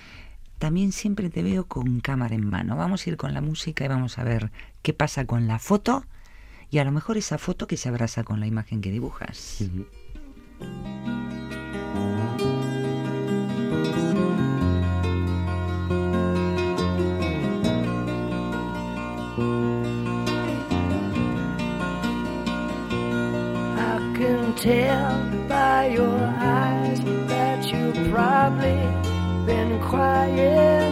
también 0.59 0.93
siempre 0.93 1.29
te 1.29 1.43
veo 1.43 1.67
con 1.67 2.01
cámara 2.01 2.35
en 2.35 2.47
mano. 2.47 2.77
Vamos 2.77 3.07
a 3.07 3.11
ir 3.11 3.17
con 3.19 3.35
la 3.35 3.41
música 3.43 3.85
y 3.85 3.89
vamos 3.89 4.19
a 4.19 4.25
ver 4.25 4.51
qué 4.83 4.93
pasa 4.95 5.27
con 5.27 5.47
la 5.47 5.59
foto 5.59 6.05
y 6.71 6.79
a 6.79 6.85
lo 6.85 6.93
mejor 6.93 7.17
esa 7.17 7.39
foto 7.39 7.67
que 7.67 7.77
se 7.77 7.89
abraza 7.89 8.25
con 8.25 8.41
la 8.41 8.47
imagen 8.47 8.81
que 8.81 8.91
dibujas. 8.91 9.61
Ujú. 9.61 9.87
I 23.77 24.13
can 24.17 24.55
tell 24.55 25.49
by 25.49 25.87
your 25.95 26.21
eyes 26.39 27.01
that 27.29 27.65
you've 27.73 28.11
probably 28.11 28.79
been 29.47 29.81
crying 29.81 30.90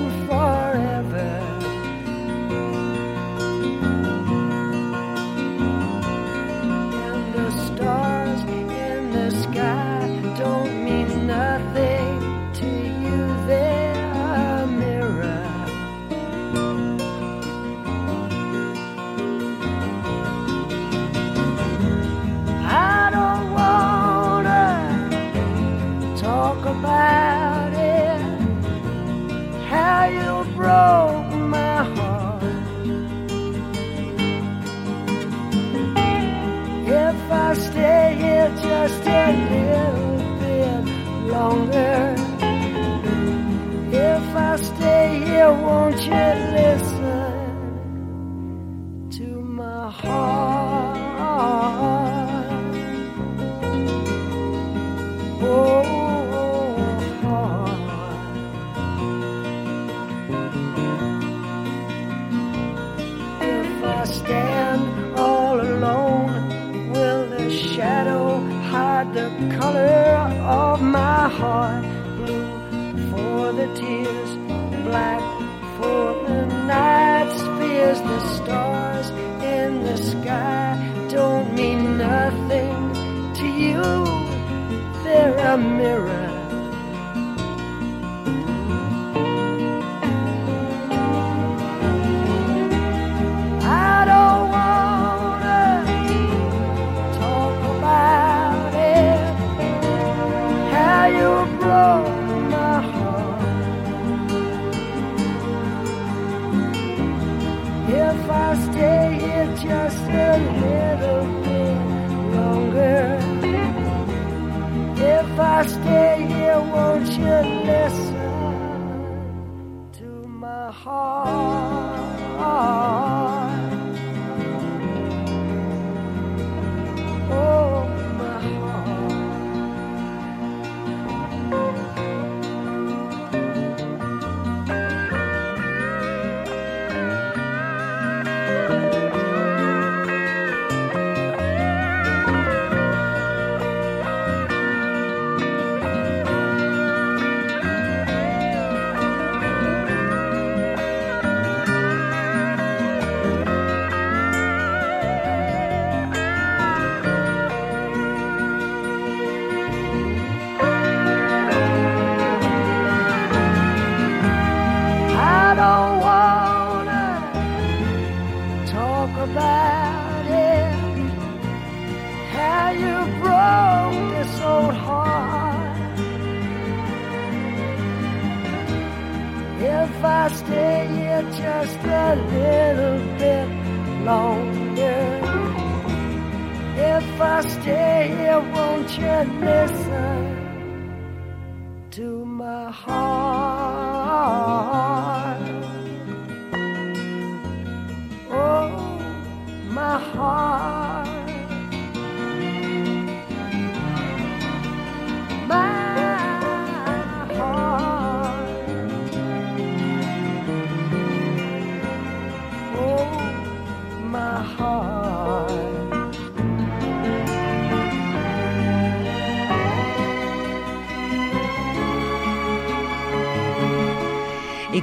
heart? 120.73 121.58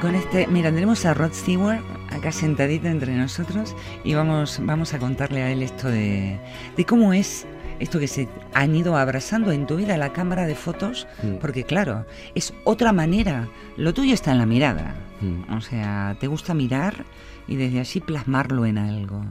Con 0.05 0.13
este, 0.13 0.45
mira, 0.45 0.71
tenemos 0.71 1.03
a 1.07 1.15
Rod 1.15 1.33
Stewart 1.33 1.81
acá 2.11 2.31
sentadito 2.31 2.87
entre 2.87 3.15
nosotros 3.15 3.75
y 4.03 4.13
vamos, 4.13 4.59
vamos 4.61 4.93
a 4.93 4.99
contarle 4.99 5.41
a 5.41 5.51
él 5.51 5.63
esto 5.63 5.87
de, 5.87 6.39
de 6.77 6.85
cómo 6.85 7.11
es 7.11 7.47
esto 7.79 7.99
que 7.99 8.07
se 8.07 8.27
han 8.53 8.75
ido 8.75 8.97
abrazando 8.97 9.51
en 9.51 9.65
tu 9.65 9.77
vida 9.77 9.97
la 9.97 10.13
cámara 10.13 10.45
de 10.45 10.53
fotos, 10.53 11.07
Mm. 11.23 11.37
porque 11.41 11.63
claro, 11.63 12.05
es 12.35 12.53
otra 12.65 12.93
manera. 12.93 13.49
Lo 13.77 13.95
tuyo 13.95 14.13
está 14.13 14.31
en 14.31 14.37
la 14.37 14.45
mirada. 14.45 14.93
Mm. 15.21 15.51
O 15.53 15.61
sea, 15.61 16.15
te 16.19 16.27
gusta 16.27 16.53
mirar 16.53 17.03
y 17.47 17.55
desde 17.55 17.79
allí 17.79 17.99
plasmarlo 17.99 18.67
en 18.67 18.77
algo. 18.77 19.25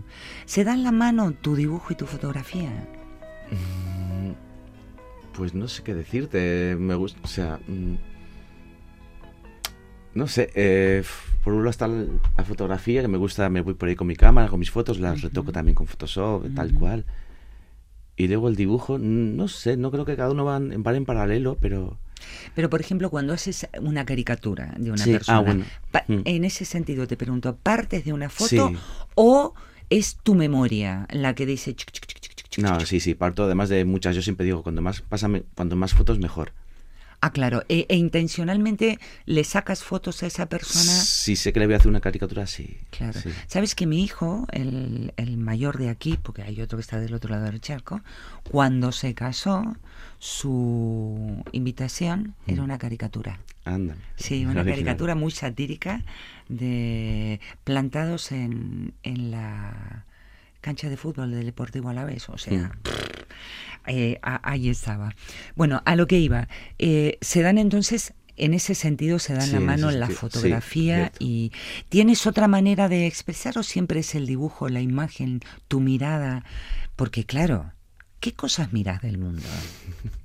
¿Se 0.44 0.64
dan 0.64 0.82
la 0.82 0.90
mano 0.90 1.30
tu 1.30 1.54
dibujo 1.54 1.92
y 1.92 1.96
tu 1.96 2.06
fotografía? 2.06 2.70
Pues 5.37 5.54
no 5.54 5.68
sé 5.68 5.84
qué 5.84 5.94
decirte. 5.94 6.76
Me 6.76 6.96
gusta, 6.96 7.20
o 7.22 7.28
sea, 7.28 7.60
mm, 7.68 7.94
no 10.14 10.27
sé. 10.27 10.50
eh, 10.55 11.03
por 11.42 11.53
un 11.53 11.61
lado 11.61 11.70
está 11.70 11.87
la 11.88 12.44
fotografía 12.44 13.03
que 13.03 13.09
me 13.09 13.18
gusta. 13.18 13.48
Me 13.50 13.61
voy 13.61 13.74
por 13.74 13.88
ahí 13.88 13.96
con 13.96 14.07
mi 14.07 14.16
cámara, 14.16 14.48
con 14.48 14.59
mis 14.59 14.70
fotos, 14.70 14.98
las 14.98 15.20
retoco 15.22 15.53
también 15.53 15.74
con 15.74 15.87
Photoshop, 15.87 16.55
tal 16.55 16.72
cual. 16.74 17.05
Y 18.16 18.29
luego 18.29 18.48
el 18.48 18.57
dibujo, 18.57 18.98
no 18.98 19.48
sé, 19.48 19.77
no 19.77 19.90
creo 19.90 20.05
que 20.05 20.16
cada 20.16 20.31
uno 20.31 20.44
van, 20.44 20.83
van 20.83 20.94
en 20.94 21.05
paralelo, 21.05 21.59
pero 21.61 21.98
Pero, 22.55 22.70
por 22.70 22.81
ejemplo, 22.81 23.11
cuando 23.11 23.33
haces 23.33 23.66
una 23.83 24.07
caricatura 24.07 24.72
de 24.79 24.90
una 24.92 25.03
Sí, 25.05 25.11
ah, 25.11 25.14
persona, 25.14 25.40
bueno. 25.42 25.64
Mm. 26.09 26.20
en 26.24 26.44
ese 26.44 26.64
sentido 26.64 27.07
te 27.09 27.16
pregunto, 27.16 27.57
¿partes 27.62 28.05
de 28.05 28.12
una 28.12 28.31
foto 28.31 28.68
Sí. 28.70 28.77
o 29.16 29.55
es 29.90 30.16
tu 30.22 30.35
memoria 30.35 31.07
la 31.11 31.35
que 31.35 31.44
dice... 31.44 31.74
chic, 31.74 31.90
chic, 31.90 32.07
chic, 32.07 32.59
no, 32.64 32.79
sí, 32.81 33.00
sí, 33.00 33.14
parto 33.14 33.42
además 33.44 33.68
de 33.68 33.85
muchas. 33.85 34.14
Yo 34.14 34.22
siempre 34.22 34.46
digo, 34.46 34.62
cuando 34.62 34.81
más, 34.81 35.00
pásame, 35.03 35.42
cuanto 35.57 35.74
más 35.74 35.92
fotos, 35.92 36.20
mejor. 36.20 36.53
Ah, 37.26 37.30
claro. 37.32 37.62
E, 37.70 37.87
e 37.88 37.96
intencionalmente 37.96 38.98
le 39.24 39.44
sacas 39.44 39.82
fotos 39.82 40.22
a 40.22 40.26
esa 40.26 40.46
persona. 40.46 40.92
Si 40.92 41.37
sé 41.37 41.52
que 41.54 41.60
le 41.60 41.64
voy 41.66 41.74
a 41.74 41.78
hacer 41.78 41.88
una 41.88 42.00
caricatura, 42.02 42.46
sí. 42.46 42.76
Claro. 42.90 43.18
sí. 43.18 43.30
Sabes 43.46 43.74
que 43.74 43.87
mi 43.87 44.04
hijo, 44.04 44.46
el, 44.52 45.14
el 45.16 45.38
mayor 45.38 45.78
de 45.78 45.88
aquí, 45.88 46.18
porque 46.22 46.42
hay 46.42 46.60
otro 46.60 46.76
que 46.76 46.82
está 46.82 47.00
del 47.00 47.14
otro 47.14 47.30
lado 47.30 47.46
del 47.46 47.62
charco, 47.62 48.02
cuando 48.50 48.92
se 48.92 49.14
casó, 49.14 49.74
su 50.18 51.42
invitación 51.52 52.34
era 52.46 52.60
Mm. 52.60 52.64
una 52.64 52.78
caricatura. 52.78 53.40
Anda. 53.64 53.96
Sí, 54.16 54.44
una 54.44 54.62
caricatura 54.64 55.14
muy 55.14 55.30
satírica 55.32 56.02
de 56.50 57.40
plantados 57.64 58.32
en, 58.32 58.92
en 59.02 59.30
la 59.30 60.04
cancha 60.60 60.90
de 60.90 60.96
fútbol 60.98 61.30
del 61.30 61.46
Deportivo 61.46 61.88
Alavés, 61.88 62.28
o 62.28 62.37
sea, 62.37 62.68
Mm. 62.68 62.72
Eh, 63.87 64.18
a- 64.23 64.40
ahí 64.51 64.68
estaba. 64.68 65.14
Bueno, 65.55 65.83
a 65.85 65.97
lo 65.97 66.07
que 66.07 66.18
iba, 66.18 66.49
eh, 66.79 67.18
se 67.20 67.42
dan 67.42 67.59
entonces, 67.59 68.14
en 68.37 68.53
ese 68.55 68.75
sentido, 68.75 69.18
se 69.18 69.33
dan 69.35 69.47
Sí, 69.47 69.53
la 69.53 69.59
en 69.59 69.66
mano 69.66 69.88
ese 69.90 69.99
la 69.99 70.07
sí, 70.09 70.14
fotografía 70.14 71.12
y 71.20 71.53
tienes 71.88 72.27
otra 72.27 72.49
manera 72.49 72.88
de 72.88 73.07
expresar 73.07 73.59
o 73.59 73.62
siempre 73.62 74.01
es 74.01 74.14
el 74.14 74.27
dibujo, 74.27 74.68
la 74.68 74.81
imagen, 74.81 75.40
tu 75.68 75.81
mirada, 75.81 76.44
porque 76.97 77.25
claro, 77.25 77.73
¿qué 78.20 78.33
cosas 78.33 78.73
miras 78.73 79.01
del 79.03 79.18
mundo? 79.18 79.42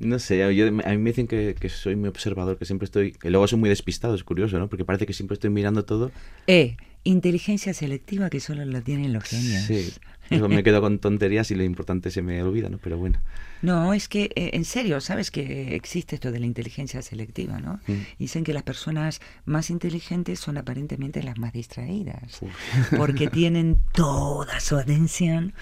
No 0.00 0.18
sé, 0.18 0.38
yo- 0.54 0.66
a 0.68 0.70
mí 0.90 0.98
me 0.98 1.10
dicen 1.10 1.26
que, 1.26 1.56
que 1.58 1.68
soy 1.68 1.96
muy 1.96 2.08
observador, 2.08 2.56
que 2.56 2.64
siempre 2.64 2.84
estoy, 2.86 3.12
que 3.12 3.30
luego 3.30 3.48
soy 3.48 3.58
muy 3.58 3.68
despistado, 3.68 4.14
es 4.14 4.22
curioso, 4.24 4.58
¿no? 4.58 4.68
Porque 4.68 4.84
parece 4.84 5.06
que 5.06 5.12
siempre 5.12 5.34
estoy 5.34 5.50
mirando 5.50 5.84
todo. 5.84 6.12
Eh, 6.46 6.76
inteligencia 7.04 7.74
selectiva 7.74 8.30
que 8.30 8.38
solo 8.40 8.64
lo 8.64 8.82
tienen 8.82 9.12
los 9.12 9.24
genios. 9.24 9.62
Sí, 9.64 9.92
luego 10.30 10.48
me 10.48 10.62
quedo 10.62 10.80
con 10.80 10.98
tonterías 10.98 11.50
y 11.50 11.54
lo 11.54 11.64
importante 11.64 12.10
se 12.10 12.22
me 12.22 12.42
olvida, 12.42 12.68
¿no? 12.68 12.78
Pero 12.78 12.98
bueno. 12.98 13.20
No, 13.62 13.92
es 13.92 14.08
que 14.08 14.30
eh, 14.36 14.50
en 14.52 14.64
serio, 14.64 15.00
sabes 15.00 15.30
que 15.32 15.74
existe 15.74 16.14
esto 16.14 16.30
de 16.30 16.38
la 16.38 16.46
inteligencia 16.46 17.02
selectiva, 17.02 17.58
¿no? 17.60 17.80
Mm. 17.88 17.92
Dicen 18.20 18.44
que 18.44 18.52
las 18.52 18.62
personas 18.62 19.20
más 19.46 19.68
inteligentes 19.70 20.38
son 20.38 20.58
aparentemente 20.58 21.22
las 21.24 21.38
más 21.38 21.52
distraídas, 21.52 22.40
Uf. 22.42 22.50
porque 22.96 23.26
tienen 23.28 23.78
toda 23.92 24.60
su 24.60 24.76
atención 24.76 25.54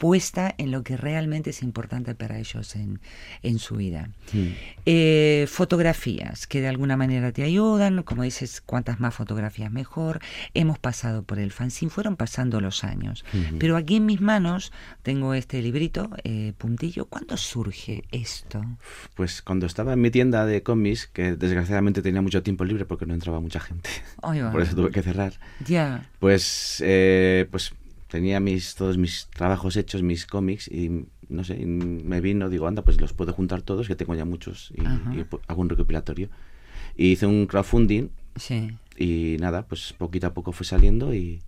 puesta 0.00 0.54
en 0.56 0.70
lo 0.70 0.82
que 0.82 0.96
realmente 0.96 1.50
es 1.50 1.62
importante 1.62 2.14
para 2.14 2.38
ellos 2.38 2.74
en, 2.74 3.00
en 3.42 3.58
su 3.58 3.76
vida. 3.76 4.08
Mm. 4.32 4.46
Eh, 4.86 5.46
fotografías 5.46 6.46
que 6.46 6.62
de 6.62 6.68
alguna 6.68 6.96
manera 6.96 7.32
te 7.32 7.42
ayudan, 7.42 8.02
como 8.02 8.22
dices, 8.22 8.62
cuantas 8.62 8.98
más 8.98 9.14
fotografías 9.14 9.70
mejor. 9.70 10.20
Hemos 10.54 10.78
pasado 10.78 11.22
por 11.22 11.38
el 11.38 11.52
fanzine, 11.52 11.90
fueron 11.90 12.16
pasando 12.16 12.62
los 12.62 12.82
años. 12.82 13.26
Ujú. 13.34 13.58
Pero 13.58 13.76
aquí 13.76 13.96
en 13.96 14.06
mis 14.06 14.22
manos 14.22 14.72
tengo 15.02 15.34
este 15.34 15.60
librito, 15.60 16.08
eh, 16.24 16.54
Puntillo. 16.56 17.04
¿Cuándo 17.04 17.36
surge 17.36 18.04
esto? 18.10 18.64
Pues 19.14 19.42
cuando 19.42 19.66
estaba 19.66 19.92
en 19.92 20.00
mi 20.00 20.10
tienda 20.10 20.46
de 20.46 20.62
cómics, 20.62 21.08
que 21.08 21.36
desgraciadamente 21.36 22.00
tenía 22.00 22.22
mucho 22.22 22.42
tiempo 22.42 22.64
libre 22.64 22.86
porque 22.86 23.04
no 23.04 23.12
entraba 23.12 23.38
mucha 23.40 23.60
gente, 23.60 23.90
va. 24.24 24.50
por 24.50 24.62
eso 24.62 24.74
tuve 24.74 24.92
que 24.92 25.02
cerrar, 25.02 25.34
Ya. 25.66 26.08
pues, 26.20 26.82
eh, 26.86 27.46
pues 27.50 27.74
tenía 28.10 28.40
mis, 28.40 28.74
todos 28.74 28.98
mis 28.98 29.28
trabajos 29.28 29.76
hechos, 29.76 30.02
mis 30.02 30.26
cómics, 30.26 30.68
y 30.68 31.06
no 31.28 31.44
sé, 31.44 31.56
y 31.60 31.64
me 31.66 32.20
vino, 32.20 32.48
digo, 32.48 32.66
anda, 32.66 32.82
pues 32.82 33.00
los 33.00 33.12
puedo 33.12 33.32
juntar 33.32 33.62
todos, 33.62 33.86
que 33.86 33.94
tengo 33.96 34.14
ya 34.14 34.24
muchos, 34.24 34.72
y, 34.76 34.82
y 35.16 35.24
hago 35.46 35.60
un 35.62 35.68
recopilatorio. 35.68 36.28
Y 36.96 37.12
hice 37.12 37.26
un 37.26 37.46
crowdfunding, 37.46 38.08
Sí. 38.36 38.76
y 38.96 39.36
nada, 39.40 39.66
pues 39.66 39.92
poquito 39.96 40.26
a 40.26 40.34
poco 40.34 40.52
fue 40.52 40.66
saliendo, 40.66 41.14
y 41.14 41.40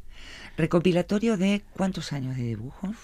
Recopilatorio 0.57 1.37
de 1.37 1.63
cuántos 1.73 2.13
años 2.13 2.37
de 2.37 2.43
dibujo. 2.45 2.95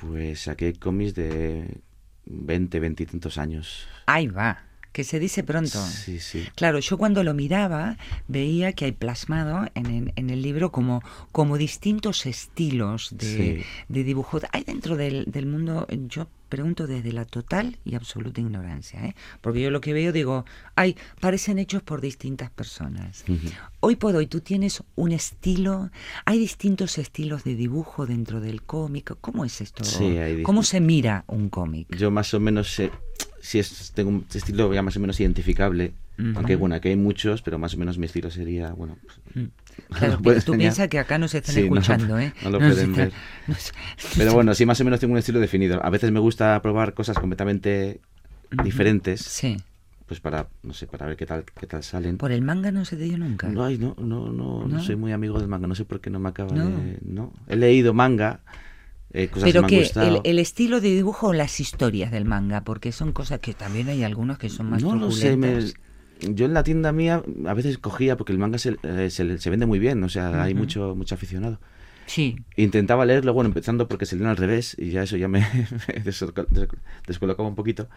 pues 0.00 0.42
saqué 0.42 0.74
cómics 0.74 1.14
de 1.14 1.78
20, 2.26 2.78
20 2.80 3.02
y 3.02 3.06
tantos 3.06 3.38
años. 3.38 3.86
Ahí 4.06 4.26
va. 4.26 4.64
Que 4.98 5.04
se 5.04 5.20
dice 5.20 5.44
pronto. 5.44 5.80
Sí, 5.86 6.18
sí. 6.18 6.44
Claro, 6.56 6.80
yo 6.80 6.98
cuando 6.98 7.22
lo 7.22 7.32
miraba 7.32 7.96
veía 8.26 8.72
que 8.72 8.86
hay 8.86 8.90
plasmado 8.90 9.68
en, 9.76 9.86
en- 9.86 10.12
en 10.16 10.28
el 10.30 10.42
libro 10.42 10.72
como, 10.72 11.04
como 11.30 11.56
distintos 11.56 12.26
estilos 12.26 13.10
de, 13.16 13.36
Sí. 13.60 13.64
de 13.88 14.02
dibujo. 14.02 14.40
Hay 14.50 14.64
dentro 14.64 14.96
del, 14.96 15.26
del 15.26 15.46
mundo, 15.46 15.86
yo 16.08 16.26
pregunto 16.48 16.88
desde 16.88 17.12
la 17.12 17.24
total 17.26 17.76
y 17.84 17.94
absoluta 17.94 18.40
ignorancia, 18.40 19.04
¿eh? 19.04 19.14
porque 19.40 19.60
yo 19.60 19.70
lo 19.70 19.80
que 19.80 19.92
veo 19.92 20.10
digo, 20.12 20.44
ay, 20.74 20.96
parecen 21.20 21.60
hechos 21.60 21.80
por 21.84 22.00
distintas 22.00 22.50
personas. 22.50 23.22
Hoy 23.78 23.94
por 23.94 24.16
hoy 24.16 24.26
tú 24.26 24.40
tienes 24.40 24.82
un 24.96 25.12
estilo, 25.12 25.90
hay 26.24 26.40
distintos 26.40 26.98
estilos 26.98 27.44
de 27.44 27.54
dibujo 27.54 28.04
dentro 28.04 28.40
del 28.40 28.62
cómic. 28.62 29.14
¿Cómo 29.20 29.44
es 29.44 29.60
esto? 29.60 29.84
Sí, 29.84 30.18
hay 30.18 30.42
¿Cómo 30.42 30.64
se 30.64 30.80
mira 30.80 31.22
un 31.28 31.50
cómic? 31.50 31.86
Yo 31.96 32.10
más 32.10 32.34
o 32.34 32.40
menos 32.40 32.74
sé, 32.74 32.90
si 33.40 33.58
es, 33.58 33.92
tengo 33.94 34.10
un 34.10 34.26
estilo 34.32 34.72
ya 34.72 34.82
más 34.82 34.96
o 34.96 35.00
menos 35.00 35.18
identificable, 35.20 35.92
Ujú. 36.18 36.32
aunque 36.36 36.56
bueno, 36.56 36.74
aquí 36.74 36.88
hay 36.88 36.96
muchos, 36.96 37.42
pero 37.42 37.58
más 37.58 37.74
o 37.74 37.76
menos 37.78 37.98
mi 37.98 38.06
estilo 38.06 38.30
sería, 38.30 38.72
bueno, 38.72 38.96
pues, 39.02 39.18
Mm. 39.34 39.50
Claro, 39.98 40.18
tú 40.44 40.56
piensas 40.56 40.88
que 40.88 40.98
acá 40.98 41.18
no 41.18 41.28
se 41.28 41.38
están 41.38 41.54
Sí, 41.54 41.68
no, 41.70 41.76
escuchando, 41.76 42.18
¿eh? 42.18 42.32
no 42.42 42.50
lo 42.50 42.58
pueden 42.58 42.94
ver. 42.94 43.12
no 43.46 43.54
Pero 44.16 44.32
bueno, 44.34 44.52
sí, 44.54 44.66
más 44.66 44.80
o 44.80 44.84
menos 44.84 44.98
tengo 45.00 45.12
un 45.12 45.18
estilo 45.18 45.38
definido. 45.40 45.84
A 45.84 45.90
veces 45.90 46.10
me 46.10 46.18
gusta 46.20 46.60
probar 46.62 46.94
cosas 46.94 47.16
completamente 47.18 48.00
diferentes, 48.64 49.20
Sí. 49.20 49.56
pues 50.06 50.20
para, 50.20 50.48
no 50.62 50.72
sé, 50.72 50.86
para 50.86 51.06
ver 51.06 51.16
qué 51.16 51.26
tal, 51.26 51.44
qué 51.44 51.66
tal 51.66 51.82
salen. 51.82 52.16
Por 52.18 52.32
el 52.32 52.42
manga 52.42 52.72
no 52.72 52.84
se 52.84 52.96
te 52.96 53.04
dio 53.04 53.18
nunca. 53.18 53.48
No, 53.48 53.64
ay, 53.64 53.78
no, 53.78 53.94
no, 53.98 54.32
no, 54.32 54.66
no 54.66 54.68
¿No? 54.68 54.80
soy 54.82 54.96
muy 54.96 55.12
amigo 55.12 55.38
del 55.38 55.48
manga, 55.48 55.66
no 55.66 55.74
sé 55.74 55.84
por 55.84 56.00
qué 56.00 56.10
no 56.10 56.18
me 56.18 56.28
acaba 56.30 56.54
No. 56.56 56.68
de... 56.70 56.98
No, 57.04 57.32
he 57.46 57.56
leído 57.56 57.94
manga, 57.94 58.40
eh, 59.12 59.28
cosas 59.28 59.50
Pero 59.52 59.66
que 59.66 59.90
el, 59.96 60.20
el 60.24 60.38
estilo 60.38 60.80
de 60.80 60.88
dibujo 60.94 61.28
o 61.28 61.32
las 61.32 61.60
historias 61.60 62.10
del 62.10 62.24
manga, 62.24 62.62
porque 62.62 62.92
son 62.92 63.12
cosas 63.12 63.40
que 63.40 63.54
también 63.54 63.88
hay 63.88 64.02
algunos 64.04 64.38
que 64.38 64.48
son 64.48 64.70
más 64.70 64.82
no 64.82 64.94
lo 64.96 65.10
sé, 65.10 65.36
me- 65.36 65.48
truculentas. 65.48 66.34
yo 66.36 66.46
en 66.46 66.54
la 66.54 66.62
tienda 66.62 66.92
mía 66.92 67.22
a 67.46 67.54
veces 67.54 67.78
cogía, 67.78 68.16
porque 68.16 68.32
el 68.32 68.38
manga 68.38 68.58
se, 68.58 68.76
eh, 68.82 69.08
se, 69.10 69.38
se 69.38 69.50
vende 69.50 69.66
muy 69.66 69.78
bien, 69.78 70.02
o 70.04 70.08
sea, 70.08 70.42
hay 70.42 70.54
mucho, 70.54 70.94
mucho 70.96 71.14
aficionado. 71.14 71.58
Sí. 72.06 72.36
Intentaba 72.56 73.04
leerlo, 73.04 73.34
bueno, 73.34 73.48
empezando 73.48 73.86
porque 73.86 74.06
se 74.06 74.16
leen 74.16 74.28
al 74.28 74.36
revés, 74.38 74.74
y 74.78 74.90
ya 74.90 75.02
eso 75.02 75.16
ya 75.16 75.28
me, 75.28 75.40
me 75.88 76.04
desco- 76.04 76.46
des- 76.48 76.68
descolocaba 77.06 77.48
un 77.48 77.54
poquito. 77.54 77.88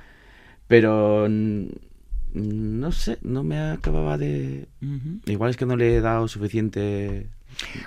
Pero 0.67 1.27
no 1.29 2.91
sé, 2.91 3.17
no 3.23 3.43
me 3.43 3.59
acababa 3.59 4.17
de... 4.17 4.67
Igual 5.25 5.49
es 5.51 5.57
que 5.57 5.65
no 5.65 5.75
le 5.75 5.95
he 5.97 6.01
dado 6.01 6.27
suficiente 6.27 7.27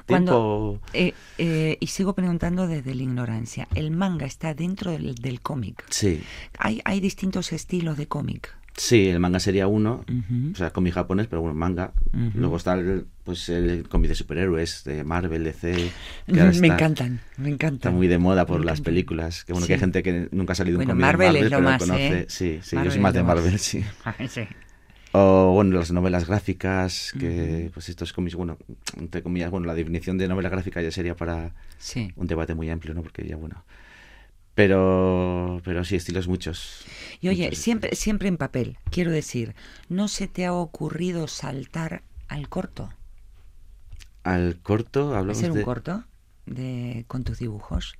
Cuando-. 0.06 0.80
Eh, 0.92 1.14
eh, 1.38 1.76
y 1.80 1.86
sigo 1.88 2.14
preguntando 2.14 2.66
desde 2.66 2.94
la 2.94 3.02
ignorancia. 3.02 3.68
¿El 3.74 3.90
manga 3.90 4.26
está 4.26 4.54
dentro 4.54 4.90
del, 4.92 5.14
del 5.16 5.40
cómic? 5.40 5.84
Sí, 5.90 6.22
Hay, 6.58 6.80
hay 6.84 7.00
distintos 7.00 7.52
estilos 7.52 7.96
de 7.96 8.06
cómic. 8.06 8.54
sí, 8.76 9.08
el 9.08 9.20
manga 9.20 9.38
sería 9.40 9.66
uno, 9.68 10.04
Ujú. 10.08 10.50
o 10.52 10.56
sea, 10.56 10.70
cómic 10.72 10.94
japonés, 10.94 11.26
pero 11.28 11.40
bueno, 11.42 11.54
manga. 11.54 11.92
Ujú. 12.12 12.38
Luego 12.38 12.56
está 12.56 12.74
el, 12.74 13.06
pues 13.22 13.48
el 13.48 13.88
cómic 13.88 14.08
de 14.08 14.14
superhéroes, 14.16 14.82
de 14.84 15.04
Marvel, 15.04 15.44
DC. 15.44 15.72
que 16.26 16.32
ahora 16.40 16.44
Me 16.46 16.50
está- 16.50 16.66
encantan, 16.66 17.20
me 17.36 17.48
encantan. 17.50 17.76
Está 17.76 17.90
muy 17.90 18.08
de 18.08 18.18
moda 18.18 18.46
por 18.46 18.60
Me 18.60 18.66
las 18.66 18.80
películas. 18.80 19.44
Que 19.44 19.52
bueno, 19.52 19.64
Sí. 19.66 19.68
que 19.68 19.74
hay 19.74 19.80
gente 19.80 20.02
que 20.02 20.28
nunca 20.32 20.52
ha 20.52 20.56
salido 20.56 20.78
Bueno, 20.78 20.92
un 20.92 20.98
cómic 21.00 21.06
Marvel 21.06 21.32
de 21.34 21.38
es 21.38 21.44
Marvel, 21.44 21.50
lo 21.50 21.56
pero 21.58 21.70
más, 21.70 21.80
conoce. 21.80 22.18
¿eh? 22.18 22.26
Sí, 22.28 22.58
sí, 22.62 22.76
Marvel 22.76 22.90
yo 22.90 22.94
soy 22.94 23.02
más 23.02 23.10
es 23.10 23.14
de 23.14 23.20
lo 23.20 23.26
más. 23.26 23.36
Marvel, 23.36 23.58
sí. 23.58 23.84
Sí. 24.28 24.40
O 25.16 25.52
bueno, 25.54 25.78
las 25.78 25.92
novelas 25.92 26.26
gráficas, 26.26 27.14
que 27.20 27.70
pues 27.72 27.88
estos 27.88 28.12
cómics, 28.12 28.34
bueno, 28.34 28.58
entre 28.98 29.22
comillas, 29.22 29.50
bueno, 29.50 29.66
la 29.66 29.74
definición 29.74 30.18
de 30.18 30.26
novela 30.26 30.48
gráfica 30.48 30.82
ya 30.82 30.90
sería 30.90 31.14
para 31.14 31.54
Sí. 31.78 32.12
un 32.16 32.26
debate 32.26 32.54
muy 32.54 32.68
amplio, 32.70 32.94
¿no? 32.94 33.02
Porque 33.02 33.24
ya, 33.26 33.36
bueno. 33.36 33.64
Pero, 34.54 35.60
pero 35.64 35.84
sí, 35.84 35.96
estilos 35.96 36.28
muchos. 36.28 36.84
Y 37.20 37.28
oye, 37.28 37.44
muchos 37.46 37.58
siempre, 37.58 37.94
siempre 37.96 38.28
en 38.28 38.36
papel, 38.36 38.78
quiero 38.90 39.10
decir, 39.10 39.54
¿no 39.88 40.08
se 40.08 40.28
te 40.28 40.46
ha 40.46 40.52
ocurrido 40.52 41.28
saltar 41.28 42.02
al 42.28 42.48
corto. 42.48 42.90
Al 44.24 44.60
corto, 44.62 45.14
¿Va 45.14 45.16
a 45.16 45.18
hablamos 45.20 45.40
ser 45.40 45.50
un 45.52 45.58
de... 45.58 45.64
corto 45.64 46.04
de, 46.46 47.04
con 47.08 47.24
tus 47.24 47.38
dibujos? 47.38 47.94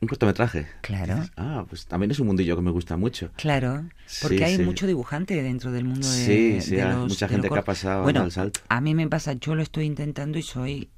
Un 0.00 0.08
cortometraje. 0.08 0.66
Claro. 0.82 1.24
Ah, 1.36 1.64
pues 1.68 1.86
también 1.86 2.10
es 2.10 2.20
un 2.20 2.26
mundillo 2.26 2.54
que 2.56 2.62
me 2.62 2.70
gusta 2.70 2.96
mucho. 2.98 3.30
Claro, 3.36 3.88
porque 4.20 4.38
Sí, 4.38 4.44
hay 4.44 4.56
sí. 4.56 4.62
mucho 4.62 4.86
dibujante 4.86 5.42
dentro 5.42 5.72
del 5.72 5.84
mundo 5.84 6.06
de, 6.10 6.16
Sí, 6.16 6.60
sí, 6.60 6.76
de 6.76 6.82
hay 6.82 6.92
los- 6.94 7.08
mucha 7.08 7.26
de 7.26 7.32
gente 7.32 7.48
los 7.48 7.54
que 7.54 7.60
ha 7.60 7.64
pasado 7.64 8.02
bueno, 8.02 8.20
al 8.22 8.30
salto. 8.30 8.60
A 8.68 8.80
mí 8.82 8.94
me 8.94 9.08
pasa, 9.08 9.32
yo 9.32 9.54
lo 9.54 9.62
estoy 9.62 9.84
intentando 9.86 10.38
y 10.38 10.42
soy, 10.42 10.90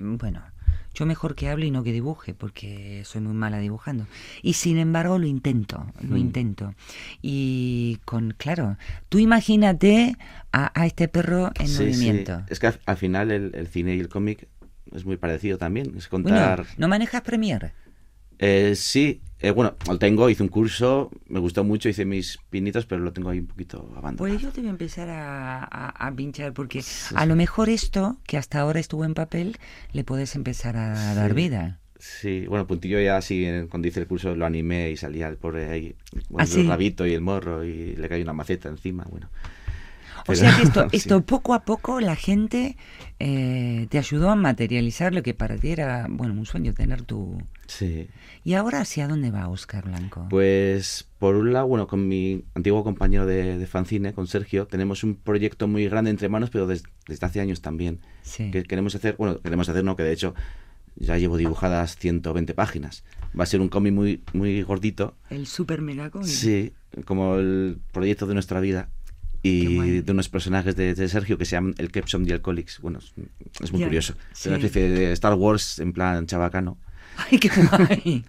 mm, 0.00 0.16
bueno, 0.16 0.42
yo 0.94 1.04
mejor 1.04 1.34
que 1.34 1.50
hable 1.50 1.66
y 1.66 1.70
no 1.70 1.84
que 1.84 1.92
dibuje, 1.92 2.32
porque 2.34 3.02
soy 3.04 3.20
muy 3.20 3.34
mala 3.34 3.58
dibujando. 3.58 4.06
Y 4.42 4.54
sin 4.54 4.78
embargo 4.78 5.18
lo 5.18 5.26
intento, 5.26 5.86
lo 6.00 6.16
Mm. 6.16 6.18
intento. 6.18 6.74
Y 7.20 7.98
con, 8.06 8.34
claro, 8.38 8.76
tú 9.10 9.18
imagínate 9.18 10.16
a, 10.52 10.72
a 10.80 10.86
este 10.86 11.08
perro 11.08 11.52
en 11.60 11.68
Sí, 11.68 11.74
sí. 11.74 11.82
movimiento. 11.84 12.42
Es 12.48 12.58
que 12.58 12.68
al, 12.68 12.80
al 12.86 12.96
final 12.96 13.30
el, 13.30 13.54
el 13.54 13.66
cine 13.68 13.94
y 13.96 14.00
el 14.00 14.08
cómic 14.08 14.48
es 14.92 15.04
muy 15.04 15.18
parecido 15.18 15.58
también. 15.58 15.92
Es 15.96 16.08
Bueno, 16.08 16.26
contar... 16.28 16.64
¿no 16.78 16.88
manejas 16.88 17.20
Premiere? 17.20 17.72
Eh, 18.40 18.74
sí, 18.74 19.20
eh, 19.40 19.50
bueno, 19.50 19.74
lo 19.86 19.98
tengo, 19.98 20.28
hice 20.30 20.42
un 20.42 20.48
curso, 20.48 21.10
me 21.28 21.40
gustó 21.40 21.62
mucho, 21.62 21.88
hice 21.88 22.04
mis 22.04 22.38
pinitos, 22.50 22.86
pero 22.86 23.02
lo 23.02 23.12
tengo 23.12 23.30
ahí 23.30 23.38
un 23.38 23.46
poquito 23.46 23.78
abandonado. 23.96 24.16
Pues 24.16 24.40
yo 24.42 24.50
te 24.50 24.60
voy 24.60 24.68
a 24.68 24.70
empezar 24.72 25.08
a, 25.10 25.58
a- 25.64 26.06
a 26.06 26.12
pinchar 26.12 26.52
porque 26.52 26.82
a 27.14 27.26
lo 27.26 27.36
mejor 27.36 27.68
esto, 27.68 28.16
que 28.26 28.36
hasta 28.38 28.60
ahora 28.60 28.80
estuvo 28.80 29.04
en 29.04 29.14
papel, 29.14 29.56
le 29.92 30.04
puedes 30.04 30.34
empezar 30.36 30.76
a 30.76 31.14
dar 31.14 31.34
vida. 31.34 31.78
Sí, 31.98 32.46
bueno, 32.46 32.66
Puntillo 32.66 32.98
ya 32.98 33.20
sí, 33.20 33.44
en- 33.44 33.66
cuando 33.68 33.88
hice 33.88 34.00
el 34.00 34.06
curso 34.06 34.34
lo 34.34 34.46
animé 34.46 34.90
y 34.90 34.96
salía 34.96 35.28
el 35.28 35.36
pobre 35.36 35.68
ahí, 35.68 35.94
con 36.30 36.40
¿Ah, 36.40 36.44
el 36.44 36.66
rabito 36.66 37.06
y 37.06 37.12
el 37.12 37.20
morro 37.20 37.62
y 37.64 37.94
le 37.96 38.08
cayó 38.08 38.22
una 38.24 38.32
maceta 38.32 38.70
encima, 38.70 39.04
bueno. 39.10 39.28
O 40.26 40.34
sea 40.34 40.54
que 40.56 40.62
esto, 40.62 40.86
esto 40.92 41.22
poco 41.22 41.54
a 41.54 41.64
poco 41.64 42.00
la 42.00 42.16
gente 42.16 42.76
eh, 43.18 43.86
te 43.90 43.98
ayudó 43.98 44.30
a 44.30 44.36
materializar 44.36 45.14
lo 45.14 45.22
que 45.22 45.34
para 45.34 45.56
ti 45.56 45.70
era, 45.72 46.06
bueno, 46.08 46.34
un 46.34 46.46
sueño 46.46 46.72
tener 46.74 47.02
tu... 47.02 47.42
Sí, 47.70 48.08
¿Y 48.42 48.54
ahora 48.54 48.80
hacia 48.80 49.06
dónde 49.06 49.30
va 49.30 49.48
Oscar 49.48 49.84
Blanco? 49.84 50.26
pues 50.28 51.06
por 51.20 51.36
un 51.36 51.52
lado, 51.52 51.68
bueno, 51.68 51.86
con 51.86 52.08
mi 52.08 52.42
antiguo 52.54 52.82
compañero 52.82 53.26
de, 53.26 53.58
de 53.58 53.66
fanzine, 53.68 54.12
con 54.12 54.26
Sergio, 54.26 54.66
tenemos 54.66 55.04
un 55.04 55.14
proyecto 55.14 55.68
muy 55.68 55.86
grande 55.88 56.10
entre 56.10 56.28
manos, 56.28 56.50
pero 56.50 56.66
des- 56.66 56.82
desde 57.06 57.26
hace 57.26 57.40
años 57.40 57.60
también. 57.62 58.00
sí. 58.22 58.50
Que 58.50 58.64
queremos 58.64 58.94
hacer, 58.96 59.14
bueno, 59.18 59.40
queremos 59.40 59.68
hacer, 59.68 59.84
no, 59.84 59.94
que 59.94 60.02
de 60.02 60.12
hecho 60.12 60.34
ya 60.96 61.16
llevo 61.16 61.36
dibujadas 61.36 61.96
120 61.96 62.54
páginas. 62.54 63.04
Va 63.38 63.44
a 63.44 63.46
ser 63.46 63.60
un 63.60 63.68
cómic 63.68 63.92
muy, 63.92 64.22
muy 64.32 64.62
gordito, 64.62 65.14
El 65.30 65.46
super 65.46 65.80
mega 65.80 66.10
cómic. 66.10 66.26
Sí, 66.28 66.72
como 67.04 67.36
el 67.36 67.78
proyecto 67.92 68.26
de 68.26 68.34
nuestra 68.34 68.58
vida. 68.60 68.88
Y 69.42 70.00
de 70.02 70.12
unos 70.12 70.28
personajes 70.28 70.74
de, 70.76 70.94
de 70.94 71.08
Sergio 71.08 71.38
que 71.38 71.44
se 71.46 71.52
llaman 71.52 71.74
el 71.78 71.90
Kepsom 71.92 72.26
y 72.26 72.32
Alcoholics. 72.32 72.80
Bueno, 72.80 72.98
es, 72.98 73.14
es 73.62 73.70
muy 73.72 73.80
Ya, 73.80 73.86
curioso. 73.86 74.14
Es 74.32 74.44
una 74.46 74.56
especie 74.56 74.90
de 74.90 75.12
Star 75.12 75.32
Wars 75.34 75.78
en 75.78 75.92
plan 75.94 76.26
chabacano. 76.26 76.76
Ay, 77.30 77.38
qué 77.38 77.48
guay. 77.48 78.24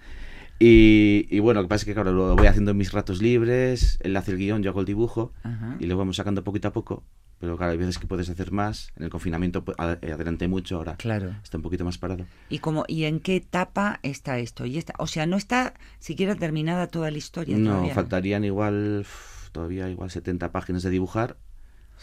Y, 0.59 1.27
y 1.29 1.39
bueno, 1.39 1.61
lo 1.61 1.65
que 1.67 1.69
pasa 1.69 1.81
es 1.81 1.85
que, 1.85 1.93
claro, 1.93 2.11
lo 2.11 2.35
voy 2.35 2.47
haciendo 2.47 2.71
en 2.71 2.77
mis 2.77 2.91
ratos 2.91 3.21
libres. 3.21 3.97
Él 4.01 4.15
hace 4.15 4.31
el 4.31 4.37
guion, 4.37 4.61
yo 4.61 4.69
hago 4.69 4.79
el 4.81 4.85
dibujo. 4.85 5.33
Ajá. 5.43 5.75
Y 5.79 5.87
lo 5.87 5.97
vamos 5.97 6.17
sacando 6.17 6.43
poquito 6.43 6.67
a 6.67 6.71
poco. 6.73 7.03
Pero 7.39 7.57
claro, 7.57 7.71
hay 7.71 7.79
veces 7.79 7.97
que 7.97 8.05
puedes 8.05 8.29
hacer 8.29 8.51
más. 8.51 8.91
En 8.95 9.03
el 9.03 9.09
confinamiento 9.09 9.63
a- 9.79 9.93
adelanté 9.93 10.47
mucho, 10.47 10.77
ahora 10.77 10.95
Claro. 10.97 11.33
está 11.43 11.57
un 11.57 11.63
poquito 11.63 11.83
más 11.83 11.97
parado. 11.97 12.25
¿Y, 12.49 12.59
cómo, 12.59 12.85
¿Y 12.87 13.05
en 13.05 13.19
qué 13.19 13.37
etapa 13.37 13.99
está 14.03 14.37
esto? 14.37 14.67
Y 14.67 14.77
esta, 14.77 14.93
o 14.99 15.07
sea, 15.07 15.25
no 15.25 15.37
está 15.37 15.73
siquiera 15.97 16.35
terminada 16.35 16.85
toda 16.85 17.09
la 17.09 17.17
historia. 17.17 17.57
No, 17.57 17.71
todavía. 17.71 17.95
faltarían 17.95 18.43
igual, 18.43 19.07
todavía 19.51 19.89
igual 19.89 20.11
70 20.11 20.51
páginas 20.51 20.83
de 20.83 20.91
dibujar. 20.91 21.37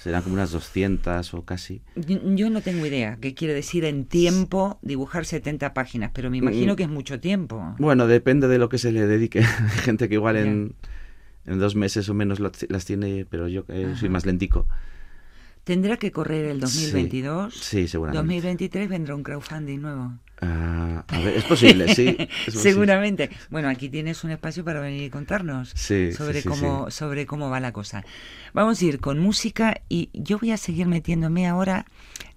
Serán 0.03 0.23
como 0.23 0.35
unas 0.35 0.53
200 0.53 1.35
o 1.35 1.45
casi. 1.45 1.83
Yo, 1.97 2.51
no 2.51 2.61
tengo 2.61 2.87
idea 2.87 3.19
qué 3.21 3.35
quiere 3.35 3.53
decir 3.53 3.85
en 3.85 4.05
tiempo 4.05 4.79
dibujar 4.81 5.25
70 5.25 5.75
páginas, 5.75 6.13
pero 6.15 6.31
me 6.31 6.37
imagino 6.39 6.75
Mm. 6.75 6.77
que 6.77 6.83
es 6.85 6.89
mucho 6.89 7.19
tiempo. 7.19 7.75
Bueno, 7.79 8.07
depende 8.07 8.47
de 8.47 8.59
lo 8.59 8.69
que 8.69 8.79
se 8.79 8.93
le 8.93 9.07
dedique. 9.09 9.41
Hay 9.43 9.79
gente 9.83 10.09
que 10.09 10.15
igual 10.15 10.37
en, 10.37 10.75
en 11.47 11.59
dos 11.59 11.75
meses 11.75 12.09
o 12.09 12.15
menos 12.15 12.39
las 12.39 12.85
tiene, 12.85 13.27
pero 13.29 13.49
yo 13.49 13.65
eh, 13.69 13.95
soy 13.99 14.09
más 14.09 14.25
lentico. 14.25 14.67
Tendrá 15.65 15.97
que 15.99 16.13
correr 16.13 16.47
el 16.47 16.61
2022. 16.61 17.53
Sí, 17.55 17.89
seguramente. 17.89 18.19
2023 18.25 18.89
vendrá 18.89 19.15
un 19.17 19.23
crowdfunding 19.23 19.81
nuevo. 19.81 20.13
Ah, 21.09 21.17
a 21.17 21.21
ver, 21.21 21.37
es 21.37 21.45
posible, 21.45 21.95
sí. 21.95 22.17
es 22.19 22.27
posible. 22.47 22.63
Seguramente. 22.63 23.31
Bueno, 23.51 23.69
aquí 23.69 23.89
tienes 23.89 24.25
un 24.25 24.31
espacio 24.31 24.65
para 24.65 24.81
venir 24.81 25.03
y 25.05 25.11
contarnos 25.11 25.71
Sí, 25.75 26.13
sobre 26.13 26.43
sí, 26.43 26.49
cómo 26.49 26.91
sí. 26.91 26.97
sobre 26.97 27.27
cómo 27.27 27.51
va 27.51 27.61
la 27.61 27.73
cosa. 27.73 28.05
Vamos 28.55 28.81
a 28.81 28.85
ir 28.85 29.01
con 29.01 29.19
música 29.19 29.81
y 29.89 30.11
yo 30.13 30.39
voy 30.39 30.51
a 30.53 30.57
seguir 30.57 30.87
metiéndome 30.87 31.47
ahora 31.47 31.87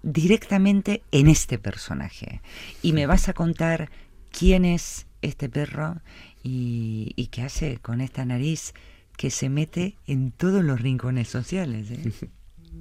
directamente 0.02 1.02
en 1.12 1.28
este 1.28 1.58
personaje 1.58 2.40
y 2.82 2.92
me 2.92 3.06
vas 3.06 3.28
a 3.28 3.32
contar 3.32 3.90
quién 4.30 4.64
es 4.64 5.06
este 5.22 5.48
perro 5.48 6.00
y, 6.42 7.12
y 7.16 7.26
qué 7.28 7.42
hace 7.42 7.78
con 7.78 8.00
esta 8.00 8.24
nariz 8.24 8.74
que 9.16 9.30
se 9.30 9.48
mete 9.48 9.96
en 10.06 10.32
todos 10.32 10.64
los 10.64 10.80
rincones 10.80 11.28
sociales. 11.28 11.90
¿eh? 11.90 12.10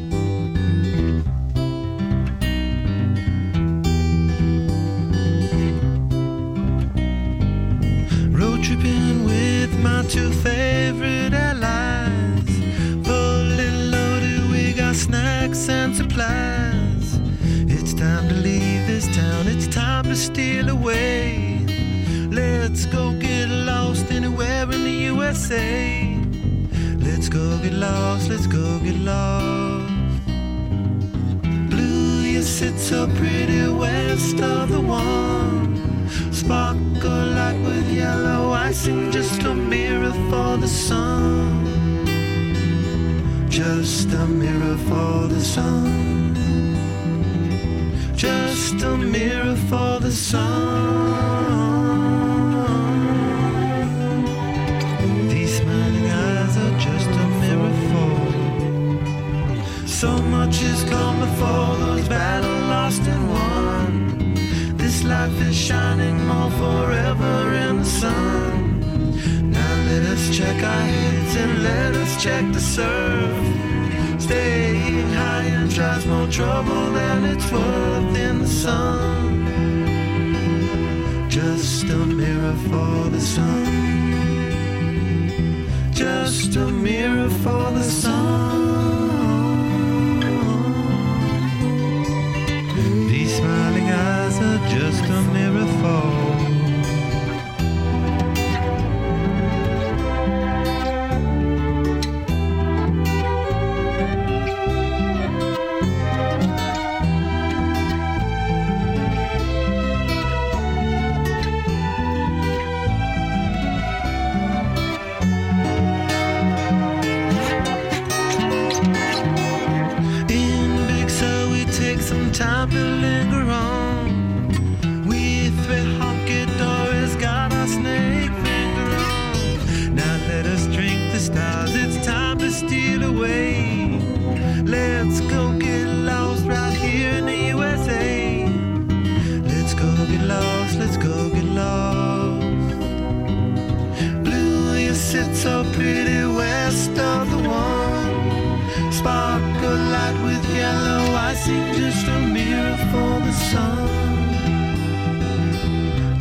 tripping 8.66 9.24
with 9.24 9.72
my 9.84 10.04
two 10.10 10.32
favorite 10.32 11.34
allies. 11.34 12.50
Fully 13.06 13.70
loaded, 13.94 14.50
we 14.50 14.74
got 14.74 14.96
snacks 14.96 15.70
and 15.70 15.96
supplies. 15.96 17.20
It's 17.76 17.94
time 17.94 18.28
to 18.28 18.34
leave 18.34 18.88
this 18.88 19.06
town, 19.16 19.48
it's 19.48 19.68
time 19.68 20.06
to 20.06 20.16
steal 20.16 20.70
away. 20.70 21.64
Let's 22.32 22.88
go 22.88 23.14
get 23.20 23.50
lost 23.50 24.12
anywhere 24.12 24.64
in 24.64 24.84
the 24.84 24.98
USA. 25.14 26.18
Let's 26.98 27.30
go 27.30 27.60
get 27.60 27.74
lost, 27.74 28.32
let's 28.32 28.48
go 28.48 28.80
get 28.80 28.98
lost. 28.98 29.94
Blue, 31.70 32.22
you 32.34 32.42
sit 32.42 32.80
so 32.80 33.06
pretty 33.20 33.68
west 33.68 34.40
of 34.40 34.70
the 34.70 34.82
one. 34.82 35.65
Sparkle 36.36 37.28
like 37.40 37.58
with 37.64 37.90
yellow 37.90 38.52
icing, 38.52 39.10
just 39.10 39.42
a 39.44 39.56
mirror 39.56 40.12
for 40.30 40.58
the 40.58 40.68
sun. 40.68 41.64
Just 43.50 44.12
a 44.12 44.26
mirror 44.26 44.76
for 44.90 45.28
the 45.28 45.40
sun. 45.40 46.36
Just 48.18 48.84
a 48.84 48.98
mirror 48.98 49.56
for 49.70 50.00
the 50.02 50.12
sun. 50.12 51.06
These 55.30 55.58
smiling 55.60 56.12
eyes 56.12 56.58
are 56.58 56.78
just 56.78 57.10
a 57.24 57.28
mirror 57.40 57.76
for. 57.92 59.88
So 59.88 60.18
much 60.24 60.58
has 60.58 60.84
come 60.84 61.20
before 61.22 61.78
those 61.78 62.10
battles 62.10 62.56
lost 62.68 63.04
and 63.04 63.25
life 65.36 65.50
is 65.50 65.56
shining 65.56 66.26
more 66.28 66.52
forever 66.52 67.54
in 67.54 67.80
the 67.80 67.86
sun. 67.86 69.52
Now 69.52 69.76
let 69.90 70.04
us 70.04 70.38
check 70.38 70.64
our 70.64 70.82
heads 70.82 71.36
and 71.36 71.64
let 71.64 71.96
us 71.96 72.24
check 72.24 72.44
the 72.54 72.60
surf. 72.60 74.22
Staying 74.22 75.10
high 75.14 75.44
and 75.44 75.72
tries 75.72 76.06
more 76.06 76.28
trouble 76.28 76.92
than 76.92 77.26
it's 77.26 77.52
worth 77.52 78.18
in 78.18 78.40
the 78.40 78.48
sun. 78.48 79.46
Just 81.30 81.84
a 81.86 81.98
mirror 81.98 82.56
for 82.70 83.10
the 83.10 83.22
sun. 83.22 83.66
Just 85.92 86.56
a 86.56 86.68
mirror 86.68 87.30
for 87.30 87.72
the 87.72 87.84
sun. 87.84 88.65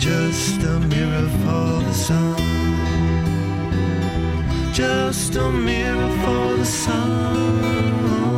Just 0.05 0.63
a 0.63 0.79
mirror 0.81 1.31
for 1.45 1.81
the 1.83 1.95
sun. 1.95 2.37
Just 4.75 5.35
a 5.37 5.51
mirror 5.51 6.11
for 6.23 6.59
the 6.59 6.65
sun. 6.67 8.34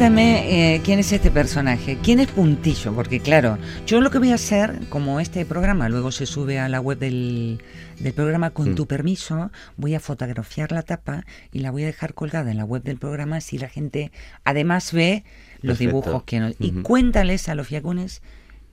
Cuéntame 0.00 0.76
eh, 0.76 0.80
quién 0.82 0.98
es 0.98 1.12
este 1.12 1.30
personaje, 1.30 1.98
quién 2.02 2.20
es 2.20 2.28
Puntillo, 2.28 2.94
porque 2.94 3.20
claro, 3.20 3.58
yo 3.86 4.00
lo 4.00 4.10
que 4.10 4.18
voy 4.18 4.30
a 4.30 4.36
hacer, 4.36 4.80
como 4.88 5.20
este 5.20 5.44
programa 5.44 5.90
luego 5.90 6.10
se 6.10 6.24
sube 6.24 6.58
a 6.58 6.70
la 6.70 6.80
web 6.80 6.98
del, 6.98 7.58
del 7.98 8.14
programa 8.14 8.48
con 8.48 8.70
Mm. 8.70 8.74
tu 8.76 8.86
permiso, 8.86 9.50
voy 9.76 9.94
a 9.94 10.00
fotografiar 10.00 10.72
la 10.72 10.84
tapa 10.84 11.26
y 11.52 11.58
la 11.58 11.70
voy 11.70 11.82
a 11.82 11.86
dejar 11.88 12.14
colgada 12.14 12.50
en 12.50 12.56
la 12.56 12.64
web 12.64 12.82
del 12.82 12.96
programa 12.96 13.42
si 13.42 13.58
la 13.58 13.68
gente 13.68 14.10
además 14.42 14.90
ve 14.94 15.22
los 15.60 15.76
Perfecto. 15.76 15.84
dibujos 16.00 16.22
que 16.22 16.40
nos... 16.40 16.54
Y 16.58 16.70
cuéntales 16.80 17.50
a 17.50 17.54
los 17.54 17.66
fiacunes 17.66 18.22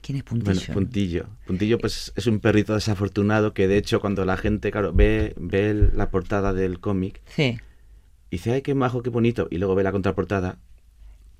quién 0.00 0.16
es 0.16 0.24
Puntillo. 0.24 0.54
Bueno, 0.54 0.72
Puntillo. 0.72 1.26
Puntillo, 1.46 1.78
pues 1.78 2.10
es 2.16 2.26
un 2.26 2.40
perrito 2.40 2.72
desafortunado 2.72 3.52
que, 3.52 3.68
de 3.68 3.76
hecho, 3.76 4.00
cuando 4.00 4.24
la 4.24 4.38
gente, 4.38 4.70
claro, 4.70 4.94
ve, 4.94 5.34
ve 5.36 5.90
la 5.92 6.08
portada 6.10 6.54
del 6.54 6.80
cómic 6.80 7.20
Sí, 7.36 7.58
y 8.30 8.36
dice, 8.36 8.52
ay, 8.52 8.62
qué 8.62 8.74
majo, 8.74 9.02
qué 9.02 9.10
bonito, 9.10 9.48
y 9.50 9.58
luego 9.58 9.74
ve 9.74 9.82
la 9.82 9.92
contraportada, 9.92 10.58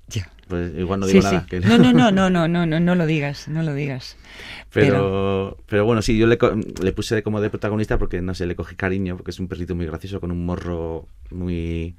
ya. 0.09 0.29
pues 0.47 0.73
igual 0.77 0.99
no 0.99 1.05
digo 1.07 1.21
sí. 1.21 1.27
nada. 1.27 1.45
que- 1.45 1.59
No, 1.59 1.77
no, 1.77 1.93
no, 1.93 2.11
no, 2.11 2.29
no, 2.29 2.47
no, 2.47 2.65
no, 2.65 2.79
no 2.79 2.95
lo 2.95 3.05
digas, 3.05 3.47
no 3.47 3.63
lo 3.63 3.73
digas. 3.73 4.17
Pero, 4.71 5.57
pero 5.67 5.85
bueno, 5.85 6.01
sí, 6.01 6.17
yo 6.17 6.27
le, 6.27 6.37
le 6.81 6.91
puse 6.91 7.23
como 7.23 7.41
de 7.41 7.49
protagonista 7.49 7.97
porque, 7.97 8.21
no 8.21 8.33
sé, 8.35 8.45
le 8.45 8.55
cogí 8.55 8.75
cariño, 8.75 9.15
porque 9.17 9.31
es 9.31 9.39
un 9.39 9.47
perrito 9.47 9.75
muy 9.75 9.85
gracioso, 9.85 10.19
con 10.19 10.31
un 10.31 10.45
morro 10.45 11.07
muy... 11.31 11.95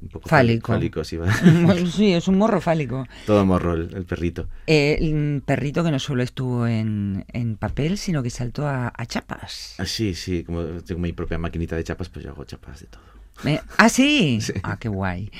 Un 0.00 0.08
poco 0.08 0.28
Fálico. 0.28 0.72
Fálico, 0.72 1.04
sí, 1.04 2.12
es 2.12 2.26
un 2.26 2.36
morro 2.36 2.60
fálico. 2.60 3.06
Todo 3.24 3.46
morro 3.46 3.74
el, 3.74 3.94
el 3.94 4.04
perrito. 4.04 4.48
Eh, 4.66 4.98
un 5.12 5.44
perrito 5.46 5.84
que 5.84 5.92
no 5.92 6.00
solo 6.00 6.24
estuvo 6.24 6.66
en, 6.66 7.24
en 7.32 7.56
papel, 7.56 7.96
sino 7.98 8.20
que 8.20 8.28
saltó 8.30 8.66
a, 8.66 8.92
a 8.96 9.06
chapas. 9.06 9.76
Ah, 9.78 9.86
sí, 9.86 10.14
sí, 10.14 10.42
como 10.42 10.64
tengo 10.82 11.00
mi 11.00 11.12
propia 11.12 11.38
maquinita 11.38 11.76
de 11.76 11.84
chapas, 11.84 12.08
pues 12.08 12.24
yo 12.24 12.32
hago 12.32 12.44
chapas 12.44 12.80
de 12.80 12.86
todo. 12.88 13.02
Eh, 13.44 13.60
¿Ah, 13.78 13.88
sí? 13.88 14.40
Sí. 14.40 14.52
Ah, 14.62 14.78
qué 14.78 14.88
guay. 14.88 15.30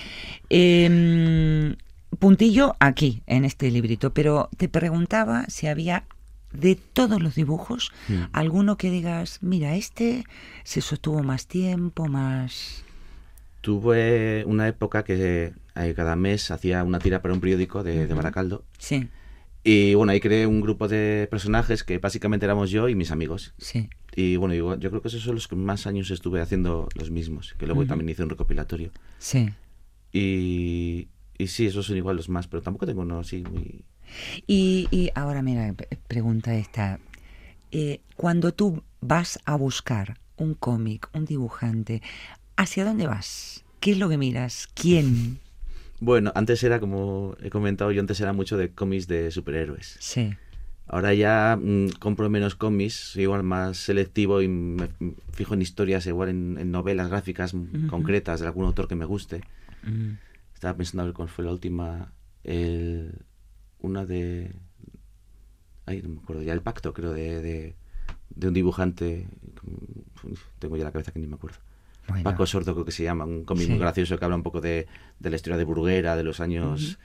Eh, 0.50 1.76
puntillo 2.18 2.76
aquí, 2.80 3.22
en 3.26 3.44
este 3.44 3.70
librito, 3.70 4.12
pero 4.12 4.48
te 4.56 4.68
preguntaba 4.68 5.44
si 5.48 5.66
había 5.66 6.04
de 6.52 6.74
todos 6.76 7.22
los 7.22 7.34
dibujos 7.34 7.92
Mm. 8.08 8.24
alguno 8.32 8.76
que 8.76 8.90
digas, 8.90 9.38
mira, 9.40 9.74
este 9.74 10.24
se 10.64 10.80
sostuvo 10.82 11.22
más 11.22 11.46
tiempo, 11.46 12.06
más... 12.08 12.84
Tuve 13.62 14.44
una 14.46 14.66
época 14.66 15.04
que 15.04 15.52
eh, 15.76 15.92
cada 15.94 16.16
mes 16.16 16.50
hacía 16.50 16.82
una 16.82 16.98
tira 16.98 17.22
para 17.22 17.32
un 17.32 17.40
periódico 17.40 17.84
de. 17.84 18.06
Baracaldo. 18.08 18.64
Sí, 18.78 19.08
Y 19.62 19.94
bueno, 19.94 20.10
ahí 20.10 20.18
creé 20.18 20.48
un 20.48 20.60
grupo 20.60 20.88
de 20.88 21.28
personajes 21.30 21.84
que 21.84 21.98
básicamente 21.98 22.44
éramos 22.44 22.70
yo 22.70 22.88
y 22.88 22.96
mis 22.96 23.12
amigos. 23.12 23.54
sí. 23.58 23.88
Y 24.14 24.36
bueno, 24.36 24.54
yo, 24.54 24.78
yo 24.78 24.90
creo 24.90 25.00
que 25.02 25.08
esos 25.08 25.22
son 25.22 25.34
los 25.34 25.48
que 25.48 25.56
más 25.56 25.86
años 25.86 26.10
estuve 26.10 26.40
haciendo 26.40 26.88
los 26.94 27.10
mismos, 27.10 27.54
que 27.58 27.66
luego 27.66 27.86
también 27.86 28.10
hice 28.10 28.22
un 28.22 28.30
recopilatorio. 28.30 28.90
Sí. 29.18 29.50
Y, 30.12 31.08
y 31.38 31.46
sí, 31.46 31.66
esos 31.66 31.86
son 31.86 31.96
igual 31.96 32.16
los 32.16 32.28
más, 32.28 32.46
pero 32.46 32.62
tampoco 32.62 32.86
tengo 32.86 33.02
uno 33.02 33.20
así 33.20 33.42
muy... 33.42 33.84
Y, 34.46 34.88
y 34.90 35.10
ahora 35.14 35.40
mira, 35.40 35.74
pregunta 36.06 36.54
esta. 36.54 37.00
Eh, 37.70 38.00
cuando 38.16 38.52
tú 38.52 38.82
vas 39.00 39.38
a 39.46 39.56
buscar 39.56 40.18
un 40.36 40.52
cómic, 40.54 41.08
un 41.14 41.24
dibujante, 41.24 42.02
¿hacia 42.56 42.84
dónde 42.84 43.06
vas? 43.06 43.64
¿Qué 43.80 43.92
es 43.92 43.98
lo 43.98 44.10
que 44.10 44.18
miras? 44.18 44.68
¿Quién? 44.74 45.38
Bueno, 46.04 46.32
antes 46.34 46.60
era, 46.64 46.80
como 46.80 47.36
he 47.44 47.48
comentado, 47.48 47.92
yo 47.92 48.00
antes 48.00 48.20
era 48.20 48.32
mucho 48.32 48.56
de 48.56 48.70
cómics 48.70 49.06
de 49.06 49.30
superhéroes. 49.30 49.98
Sí. 50.00 50.34
Ahora 50.88 51.14
ya 51.14 51.58
mm, 51.60 51.90
compro 52.00 52.28
menos 52.28 52.54
cómics, 52.54 52.94
soy 53.12 53.22
igual 53.22 53.42
más 53.44 53.78
selectivo 53.78 54.42
y 54.42 54.48
me 54.48 54.88
fijo 55.32 55.54
en 55.54 55.62
historias, 55.62 56.06
igual 56.06 56.28
en, 56.28 56.58
en 56.58 56.70
novelas 56.70 57.08
gráficas 57.08 57.54
mm, 57.54 57.60
Ujú. 57.84 57.86
concretas 57.88 58.40
de 58.40 58.46
algún 58.46 58.66
autor 58.66 58.88
que 58.88 58.94
me 58.96 59.04
guste. 59.04 59.42
Mm. 59.84 60.12
Estaba 60.54 60.76
pensando 60.76 61.02
a 61.02 61.06
ver 61.06 61.14
cuál 61.14 61.28
fue 61.28 61.44
la 61.44 61.52
última. 61.52 62.12
El, 62.44 63.24
una 63.80 64.04
de. 64.04 64.54
Ay, 65.86 66.02
no 66.02 66.08
me 66.10 66.20
acuerdo 66.20 66.42
ya. 66.42 66.52
El 66.52 66.60
pacto, 66.62 66.92
creo, 66.92 67.12
de, 67.12 67.40
de, 67.42 67.76
de 68.30 68.48
un 68.48 68.54
dibujante. 68.54 69.28
Uf, 70.24 70.40
Tengo 70.58 70.76
ya 70.76 70.84
la 70.84 70.92
cabeza 70.92 71.12
que 71.12 71.18
ni 71.20 71.26
me 71.26 71.34
acuerdo. 71.34 71.58
Bueno, 72.08 72.24
Paco 72.24 72.46
Sordo, 72.46 72.74
creo 72.74 72.84
que 72.84 72.92
se 72.92 73.02
llama. 73.04 73.24
Un 73.24 73.44
cómic 73.44 73.64
Sí. 73.64 73.70
muy 73.70 73.78
gracioso 73.80 74.18
que 74.18 74.24
habla 74.24 74.36
un 74.36 74.42
poco 74.42 74.60
de, 74.60 74.86
de 75.18 75.30
la 75.30 75.36
historia 75.36 75.56
de 75.56 75.64
Bruguera, 75.64 76.16
de 76.16 76.24
los 76.24 76.40
años. 76.40 76.98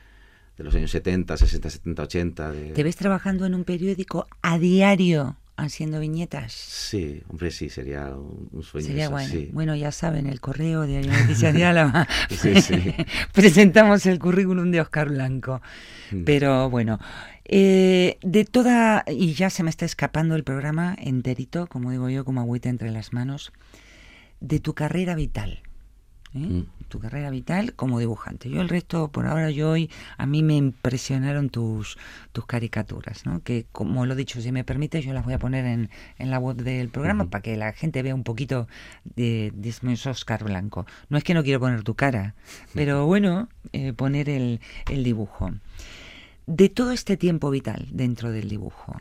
De 0.57 0.63
los 0.63 0.73
años 0.75 0.91
70, 0.91 1.37
60, 1.37 1.69
70, 1.69 2.03
80. 2.03 2.51
De... 2.51 2.69
¿Te 2.71 2.83
ves 2.83 2.95
trabajando 2.95 3.45
en 3.45 3.53
un 3.53 3.63
periódico 3.63 4.27
a 4.41 4.57
diario 4.57 5.37
haciendo 5.55 5.99
viñetas? 5.99 6.51
Sí, 6.53 7.21
hombre, 7.27 7.51
sí, 7.51 7.69
sería 7.69 8.15
un, 8.15 8.49
un 8.51 8.63
sueño. 8.63 8.87
Sería 8.87 9.03
eso, 9.03 9.11
bueno. 9.11 9.29
sí. 9.29 9.49
Bueno, 9.53 9.75
ya 9.75 9.91
saben, 9.91 10.27
el 10.27 10.39
correo 10.39 10.81
de 10.81 11.01
Noticias 11.01 11.53
de 11.53 11.65
Álava. 11.65 12.07
Sí, 12.29 12.61
sí. 12.61 12.93
Presentamos 13.33 14.05
el 14.05 14.19
currículum 14.19 14.71
de 14.71 14.81
Oscar 14.81 15.09
Blanco. 15.09 15.61
Mm. 16.11 16.23
Pero 16.23 16.69
bueno, 16.69 16.99
eh, 17.45 18.17
de 18.21 18.43
toda, 18.43 19.05
y 19.07 19.33
ya 19.33 19.49
se 19.49 19.63
me 19.63 19.69
está 19.69 19.85
escapando 19.85 20.35
el 20.35 20.43
programa 20.43 20.95
enterito, 20.99 21.67
como 21.67 21.91
digo 21.91 22.09
yo, 22.09 22.25
como 22.25 22.41
agüita 22.41 22.69
entre 22.69 22.91
las 22.91 23.13
manos, 23.13 23.53
de 24.39 24.59
tu 24.59 24.73
carrera 24.73 25.15
vital. 25.15 25.61
¿eh? 26.33 26.39
Mm. 26.39 26.65
Tu 26.87 26.99
carrera 26.99 27.29
vital 27.29 27.73
como 27.73 27.99
dibujante. 27.99 28.49
Yo 28.49 28.61
el 28.61 28.69
resto, 28.69 29.11
por 29.11 29.27
ahora, 29.27 29.51
yo 29.51 29.71
hoy, 29.71 29.89
a 30.17 30.25
mí 30.25 30.43
me 30.43 30.55
impresionaron 30.55 31.49
tus, 31.49 31.97
tus 32.31 32.45
caricaturas, 32.45 33.25
¿no? 33.25 33.41
Que, 33.43 33.65
como 33.71 34.05
lo 34.05 34.13
he 34.13 34.17
dicho, 34.17 34.41
si 34.41 34.51
me 34.51 34.63
permite, 34.63 35.01
yo 35.01 35.13
las 35.13 35.25
voy 35.25 35.33
a 35.33 35.39
poner 35.39 35.65
en, 35.65 35.89
en 36.17 36.31
la 36.31 36.39
web 36.39 36.57
del 36.57 36.89
programa 36.89 37.29
para 37.29 37.41
que 37.41 37.57
la 37.57 37.73
gente 37.73 38.01
vea 38.03 38.15
un 38.15 38.23
poquito 38.23 38.67
de, 39.03 39.51
de 39.53 39.73
Oscar 40.09 40.43
Blanco. 40.43 40.85
No 41.09 41.17
es 41.17 41.23
que 41.23 41.33
no 41.33 41.43
quiero 41.43 41.59
poner 41.59 41.83
tu 41.83 41.95
cara, 41.95 42.35
pero 42.73 43.05
bueno, 43.05 43.49
eh, 43.73 43.93
poner 43.93 44.29
el, 44.29 44.61
el 44.89 45.03
dibujo. 45.03 45.51
De 46.45 46.69
todo 46.69 46.91
este 46.91 47.17
tiempo 47.17 47.49
vital 47.49 47.87
dentro 47.91 48.31
del 48.31 48.47
dibujo, 48.47 48.95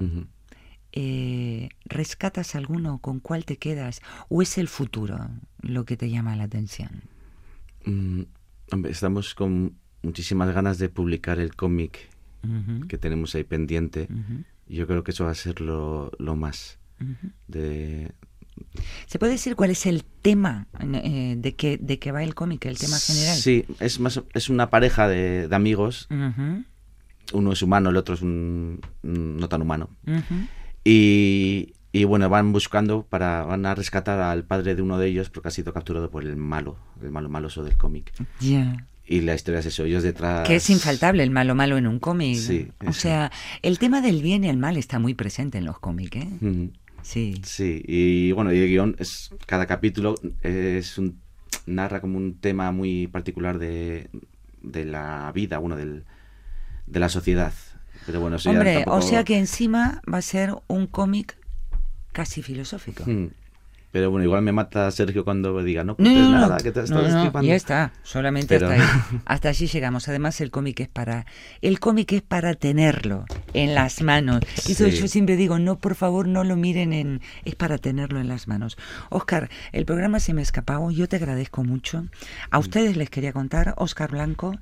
eh, 0.93 1.69
¿rescatas 1.85 2.55
alguno? 2.55 2.99
¿Con 2.99 3.21
cuál 3.21 3.45
te 3.45 3.59
quedas? 3.59 4.01
¿O 4.29 4.43
es 4.43 4.59
el 4.59 4.67
futuro 4.67 5.29
lo 5.61 5.85
que 5.85 5.97
te 5.97 6.11
llama 6.11 6.35
la 6.37 6.45
atención? 6.45 7.03
Mm, 7.87 8.23
estamos 8.89 9.35
con 9.35 9.77
muchísimas 10.03 10.53
ganas 10.53 10.79
de 10.79 10.89
publicar 10.89 11.39
el 11.39 11.55
cómic 11.55 12.11
que 12.87 12.97
tenemos 12.97 13.35
ahí 13.35 13.43
pendiente. 13.43 14.09
Yo 14.69 14.87
creo 14.87 15.03
que 15.03 15.11
eso 15.11 15.25
va 15.25 15.33
a 15.33 15.35
ser 15.35 15.61
lo, 15.61 16.13
lo 16.19 16.37
más 16.37 16.79
de... 17.49 18.13
¿Se 19.07 19.19
puede 19.19 19.33
decir 19.33 19.55
cuál 19.55 19.71
es 19.71 19.85
el 19.85 20.05
tema 20.05 20.67
eh, 20.81 21.35
de, 21.37 21.55
que, 21.55 21.77
de 21.77 21.99
que 21.99 22.13
va 22.13 22.23
el 22.23 22.35
cómic, 22.35 22.65
el 22.67 22.79
tema 22.79 22.99
general? 22.99 23.37
Sí, 23.37 23.65
es 23.81 24.01
más 24.01 24.23
es 24.33 24.49
una 24.49 24.71
pareja 24.71 25.09
de, 25.09 25.49
de 25.49 25.57
amigos. 25.57 26.09
Uno 27.33 27.53
es 27.53 27.63
humano, 27.63 27.91
el 27.91 27.97
otro 27.97 28.15
es 28.15 28.23
un, 28.23 28.81
no 29.03 29.49
tan 29.49 29.63
humano. 29.63 29.91
Y, 30.85 31.75
y 32.01 32.05
bueno, 32.05 32.29
van 32.29 32.53
buscando 32.53 33.03
para 33.03 33.43
van 33.45 33.65
a 33.67 33.75
rescatar 33.75 34.21
al 34.21 34.45
padre 34.45 34.75
de 34.75 34.83
uno 34.83 34.99
de 34.99 35.07
ellos 35.09 35.31
porque 35.31 35.49
ha 35.49 35.51
sido 35.51 35.73
capturado 35.73 36.11
por 36.11 36.23
el 36.25 36.37
malo, 36.37 36.77
el 37.03 37.11
malo 37.11 37.29
maloso 37.29 37.63
del 37.65 37.77
cómic. 37.77 38.13
Ya. 38.41 38.87
Y 39.09 39.21
la 39.21 39.35
historia 39.35 39.61
es 39.61 39.67
eso, 39.67 39.85
ellos 39.85 40.03
detrás... 40.03 40.47
Que 40.49 40.57
es 40.57 40.69
infaltable 40.69 41.23
el 41.23 41.31
malo 41.31 41.55
malo 41.55 41.77
en 41.77 41.87
un 41.87 42.01
cómic. 42.01 42.37
Sí, 42.39 42.69
o 42.85 42.91
eso. 42.91 43.01
sea, 43.03 43.31
el 43.63 43.79
tema 43.79 44.01
del 44.01 44.21
bien 44.21 44.43
y 44.43 44.49
el 44.49 44.57
mal 44.57 44.77
está 44.77 44.99
muy 44.99 45.15
presente 45.15 45.59
en 45.59 45.65
los 45.65 45.79
cómics, 45.79 46.17
¿eh? 46.17 46.71
Sí. 47.03 47.41
Sí, 47.45 47.83
y 47.87 48.33
bueno, 48.33 48.53
y 48.53 48.59
el 48.59 48.69
guion 48.69 48.97
es 48.99 49.31
cada 49.47 49.67
capítulo 49.67 50.17
es 50.43 50.99
un 50.99 51.21
narra 51.67 52.01
como 52.01 52.17
un 52.19 52.35
tema 52.41 52.73
muy 52.73 53.07
particular 53.07 53.59
de, 53.61 54.11
de 54.63 54.85
la 54.85 55.31
vida, 55.33 55.59
bueno, 55.59 55.77
del, 55.77 56.05
de 56.89 56.99
la 57.01 57.09
sociedad. 57.09 57.53
Pero 58.07 58.21
bueno, 58.21 58.37
Hombre, 58.45 58.79
o 58.79 58.81
tampoco- 58.81 59.03
sea 59.03 59.23
que 59.25 59.39
encima 59.39 60.03
va 60.13 60.19
a 60.19 60.23
ser 60.23 60.53
un 60.67 60.89
cómic 60.89 61.39
casi 62.17 62.41
filosófico. 62.43 63.05
Mm. 63.07 63.29
Pero 63.93 64.11
bueno, 64.11 64.25
igual 64.25 64.43
me 64.43 64.53
mata 64.53 64.91
Sergio 64.91 65.25
cuando 65.25 65.63
diga, 65.63 65.83
no 65.85 65.95
No, 65.99 66.11
no, 66.11 66.23
no, 66.23 66.31
nada, 66.33 66.57
que 66.59 66.71
te 66.73 66.81
no, 66.81 66.85
estás 66.85 67.33
no, 67.33 67.43
ya 67.43 67.55
está, 67.55 67.93
solamente 68.03 68.59
Pero- 68.59 68.69
hasta 68.69 68.83
ahí. 68.83 69.21
Hasta 69.25 69.49
allí 69.49 69.67
llegamos. 69.69 70.09
Además, 70.09 70.41
el 70.43 70.51
cómic 70.51 70.81
es 70.81 70.89
para 70.89 71.25
el 71.63 71.79
cómic 71.81 72.13
es 72.13 72.21
para 72.23 72.55
tenerlo 72.55 73.25
en 73.55 73.75
las 73.75 74.03
manos. 74.03 74.41
Y 74.67 74.73
eso 74.73 74.85
Sí. 74.91 74.97
yo 74.99 75.09
siempre 75.09 75.37
digo, 75.37 75.59
no, 75.59 75.79
por 75.79 75.95
favor, 75.95 76.27
no 76.29 76.43
lo 76.45 76.57
miren 76.57 76.93
en 76.93 77.21
es 77.45 77.55
para 77.55 77.79
tenerlo 77.79 78.21
en 78.21 78.29
las 78.29 78.49
manos. 78.49 78.77
Oscar, 79.09 79.49
el 79.73 79.85
programa 79.87 80.21
se 80.21 80.35
me 80.35 80.41
ha 80.41 80.43
escapado, 80.43 80.91
yo 80.91 81.09
te 81.09 81.17
agradezco 81.17 81.65
mucho. 81.65 82.03
Mm. 82.03 82.09
A 82.51 82.59
ustedes 82.59 82.97
les 82.99 83.09
quería 83.09 83.33
contar, 83.33 83.73
Oscar 83.79 84.11
Blanco, 84.11 84.59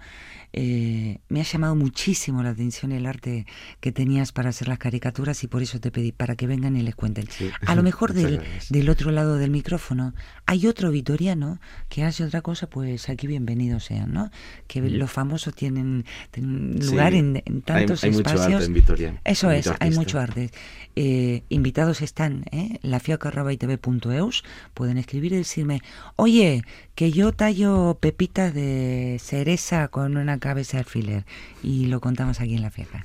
eh, 0.57 1.19
me 1.29 1.41
ha 1.41 1.45
llamado 1.45 1.75
muchísimo 1.75 2.43
la 2.43 2.51
atención 2.51 2.93
el 2.93 3.07
arte 3.07 3.45
que 3.81 3.91
tenías 3.93 4.31
para 4.33 4.51
hacer 4.51 4.69
las 4.69 4.79
caricaturas 4.79 5.43
y 5.43 5.49
por 5.49 5.63
eso 5.63 5.81
te 5.81 5.91
pedí 5.91 6.13
para 6.13 6.37
que 6.37 6.47
vengan 6.47 6.77
y 6.77 6.83
les 6.83 6.95
cuenten. 6.95 7.27
Sí. 7.29 7.51
A 7.67 7.75
lo 7.75 7.83
mejor 7.91 8.13
del, 8.13 8.41
del 8.71 8.89
otro 8.89 9.11
lado 9.11 9.37
del 9.37 9.51
micrófono 9.51 10.15
hay 10.47 10.67
otro 10.69 10.91
vitoriano 10.93 11.59
que 11.89 12.05
hace 12.05 12.23
otra 12.25 12.41
cosa, 12.41 12.69
pues 12.69 13.09
aquí 13.09 13.27
bienvenidos 13.27 13.85
sean, 13.85 14.13
¿no? 14.13 14.31
Que 14.69 14.81
los 14.81 15.11
famosos 15.11 15.55
tienen, 15.55 16.05
tienen 16.31 16.75
Mm. 16.77 16.81
Sí. 16.83 16.91
lugar 16.91 17.15
en, 17.15 17.37
Hay- 17.45 17.61
tantos 17.63 18.05
hay 18.05 18.11
mucho 18.13 18.29
arte 18.31 18.41
espacios. 18.41 18.65
en 18.67 18.75
Vitoria, 18.75 19.21
Eso 19.25 19.49
hay 19.49 19.59
es, 19.59 19.67
mucho 19.67 19.77
hay 19.81 19.91
mucho 19.91 20.19
arte. 20.21 20.51
Eh, 20.97 21.43
invitados 21.49 22.01
están, 22.01 22.45
¿eh? 22.53 22.79
lafioca.itv.eus, 22.83 24.45
pueden 24.75 24.99
escribir 24.99 25.33
y 25.33 25.37
decirme, 25.37 25.81
oye, 26.17 26.63
que 26.95 27.11
yo 27.11 27.33
tallo 27.33 27.99
pepitas 28.01 28.55
de 28.55 29.19
cereza 29.21 29.89
con 29.89 30.17
una 30.17 30.39
cabeza 30.39 30.77
de 30.77 30.83
alfiler. 30.83 31.25
Y 31.63 31.87
lo 31.87 32.01
contamos 32.01 32.41
aquí 32.41 32.55
en 32.55 32.63
La 32.63 32.71
Fieca. 32.71 33.05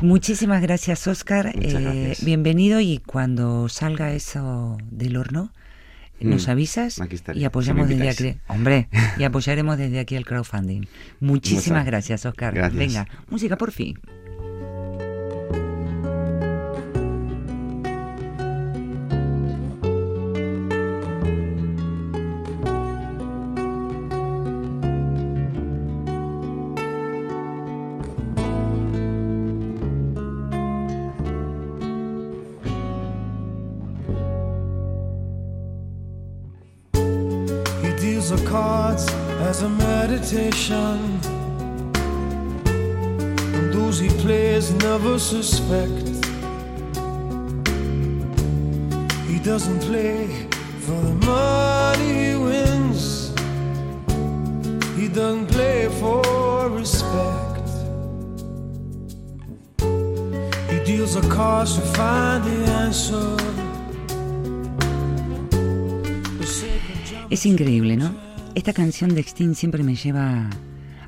Muchísimas 0.00 0.60
gracias, 0.62 1.06
Oscar. 1.06 1.52
Eh, 1.54 1.72
gracias. 1.72 2.24
bienvenido 2.24 2.80
y 2.80 2.98
cuando 2.98 3.68
salga 3.68 4.12
eso 4.12 4.78
del 4.90 5.16
horno, 5.16 5.52
nos 6.20 6.46
Mm, 6.46 6.50
avisas 6.50 7.00
y 7.34 7.44
apoyamos 7.44 7.88
desde 7.88 8.08
aquí. 8.08 8.36
Hombre, 8.48 8.88
y 9.18 9.24
apoyaremos 9.24 9.78
desde 9.78 9.98
aquí 9.98 10.14
el 10.14 10.24
crowdfunding. 10.24 10.82
Muchísimas 11.20 11.84
gracias, 11.86 12.24
Oscar. 12.26 12.54
gracias. 12.54 12.78
Venga, 12.78 13.08
música 13.28 13.56
por 13.56 13.72
fin. 13.72 13.98
As 39.52 39.62
a 39.62 39.68
meditation. 39.68 40.98
And 43.56 43.66
those 43.74 43.98
he 43.98 44.08
plays 44.24 44.72
never 44.88 45.18
suspect. 45.18 46.06
He 49.30 49.38
doesn't 49.50 49.80
play 49.90 50.48
for 50.84 50.98
the 51.08 51.16
money 51.32 52.10
he 52.24 52.34
wins. 52.46 53.02
He 54.98 55.06
doesn't 55.08 55.48
play 55.56 55.80
for 56.00 56.70
respect. 56.70 57.68
He 60.72 60.78
deals 60.90 61.12
the 61.18 61.24
cards 61.28 61.74
to 61.76 61.82
find 61.98 62.40
the 62.48 62.58
answer. 62.84 63.36
Es 67.28 67.44
increíble, 67.46 67.96
¿no? 67.96 68.31
Esta 68.54 68.74
canción 68.74 69.14
de 69.14 69.22
Sting 69.22 69.54
siempre 69.54 69.82
me 69.82 69.96
lleva 69.96 70.50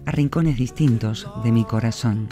a 0.07 0.11
rincones 0.11 0.57
distintos 0.57 1.29
de 1.45 1.53
mi 1.53 1.65
corazón. 1.65 2.29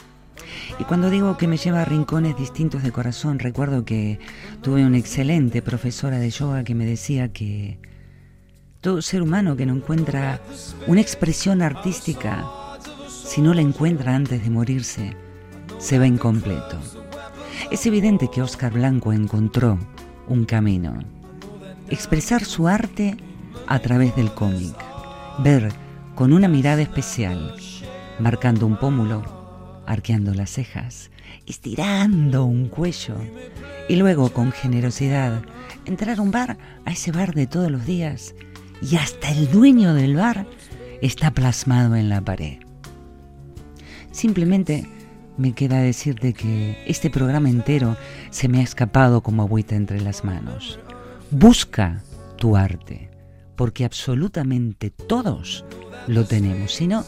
Y 0.78 0.84
cuando 0.84 1.10
digo 1.10 1.36
que 1.36 1.46
me 1.46 1.58
lleva 1.58 1.82
a 1.82 1.84
rincones 1.84 2.36
distintos 2.36 2.82
de 2.82 2.92
corazón, 2.92 3.38
recuerdo 3.38 3.84
que 3.84 4.18
tuve 4.62 4.84
una 4.86 4.96
excelente 4.96 5.60
profesora 5.60 6.18
de 6.18 6.30
yoga 6.30 6.64
que 6.64 6.74
me 6.74 6.86
decía 6.86 7.32
que 7.32 7.78
todo 8.80 9.02
ser 9.02 9.22
humano 9.22 9.54
que 9.54 9.66
no 9.66 9.74
encuentra 9.74 10.40
una 10.86 11.00
expresión 11.00 11.60
artística, 11.60 12.44
si 13.08 13.42
no 13.42 13.52
la 13.52 13.60
encuentra 13.60 14.14
antes 14.14 14.42
de 14.42 14.50
morirse, 14.50 15.16
se 15.78 15.98
va 15.98 16.06
incompleto. 16.06 16.78
Es 17.70 17.84
evidente 17.86 18.28
que 18.32 18.42
Oscar 18.42 18.72
Blanco 18.72 19.12
encontró 19.12 19.78
un 20.26 20.46
camino 20.46 20.98
expresar 21.88 22.44
su 22.44 22.68
arte 22.68 23.16
a 23.66 23.78
través 23.78 24.16
del 24.16 24.32
cómic, 24.32 24.74
ver 25.38 25.70
con 26.14 26.32
una 26.32 26.48
mirada 26.48 26.82
especial, 26.82 27.54
marcando 28.18 28.66
un 28.66 28.76
pómulo, 28.76 29.22
arqueando 29.86 30.34
las 30.34 30.50
cejas, 30.50 31.10
estirando 31.46 32.44
un 32.44 32.68
cuello 32.68 33.16
y 33.88 33.96
luego 33.96 34.32
con 34.32 34.52
generosidad 34.52 35.42
entrar 35.84 36.18
a 36.18 36.22
un 36.22 36.30
bar, 36.30 36.58
a 36.84 36.92
ese 36.92 37.12
bar 37.12 37.34
de 37.34 37.46
todos 37.46 37.70
los 37.70 37.84
días 37.86 38.34
y 38.80 38.96
hasta 38.96 39.30
el 39.30 39.50
dueño 39.50 39.94
del 39.94 40.16
bar 40.16 40.46
está 41.00 41.32
plasmado 41.32 41.96
en 41.96 42.08
la 42.08 42.20
pared. 42.20 42.58
Simplemente 44.10 44.86
me 45.38 45.52
queda 45.52 45.80
decirte 45.80 46.34
que 46.34 46.82
este 46.86 47.10
programa 47.10 47.48
entero 47.48 47.96
se 48.30 48.48
me 48.48 48.60
ha 48.60 48.62
escapado 48.62 49.22
como 49.22 49.42
agüita 49.42 49.74
entre 49.74 50.00
las 50.00 50.24
manos. 50.24 50.78
Busca 51.30 52.02
tu 52.36 52.56
arte, 52.56 53.08
porque 53.56 53.84
absolutamente 53.84 54.90
todos 54.90 55.64
lo 56.06 56.24
tenemos. 56.24 56.72
Si 56.72 56.86
no, 56.86 57.04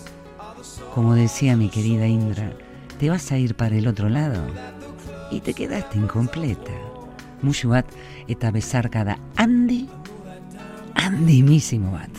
como 0.95 1.14
decía 1.14 1.57
mi 1.57 1.68
querida 1.68 2.07
Indra, 2.07 2.53
te 2.99 3.11
vas 3.11 3.32
a 3.32 3.38
ir 3.38 3.55
para 3.55 3.76
el 3.76 3.86
otro 3.86 4.09
lado 4.09 4.42
y 5.30 5.40
te 5.40 5.55
quedaste 5.55 5.99
incompleta. 5.99 6.72
Mushuat 7.42 7.86
eta 8.28 8.51
besarkada 8.51 9.18
handi, 9.36 9.88
handimísimo 10.95 11.92
bat. 11.92 12.11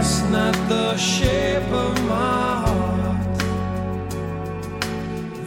that's 0.00 0.22
not 0.30 0.54
the 0.68 0.96
shape 0.96 1.70
of 1.72 1.94
my 2.08 2.64
heart. 2.64 3.38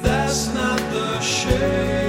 That's 0.01 0.53
not 0.53 0.79
the 0.91 1.19
shape, 1.19 2.02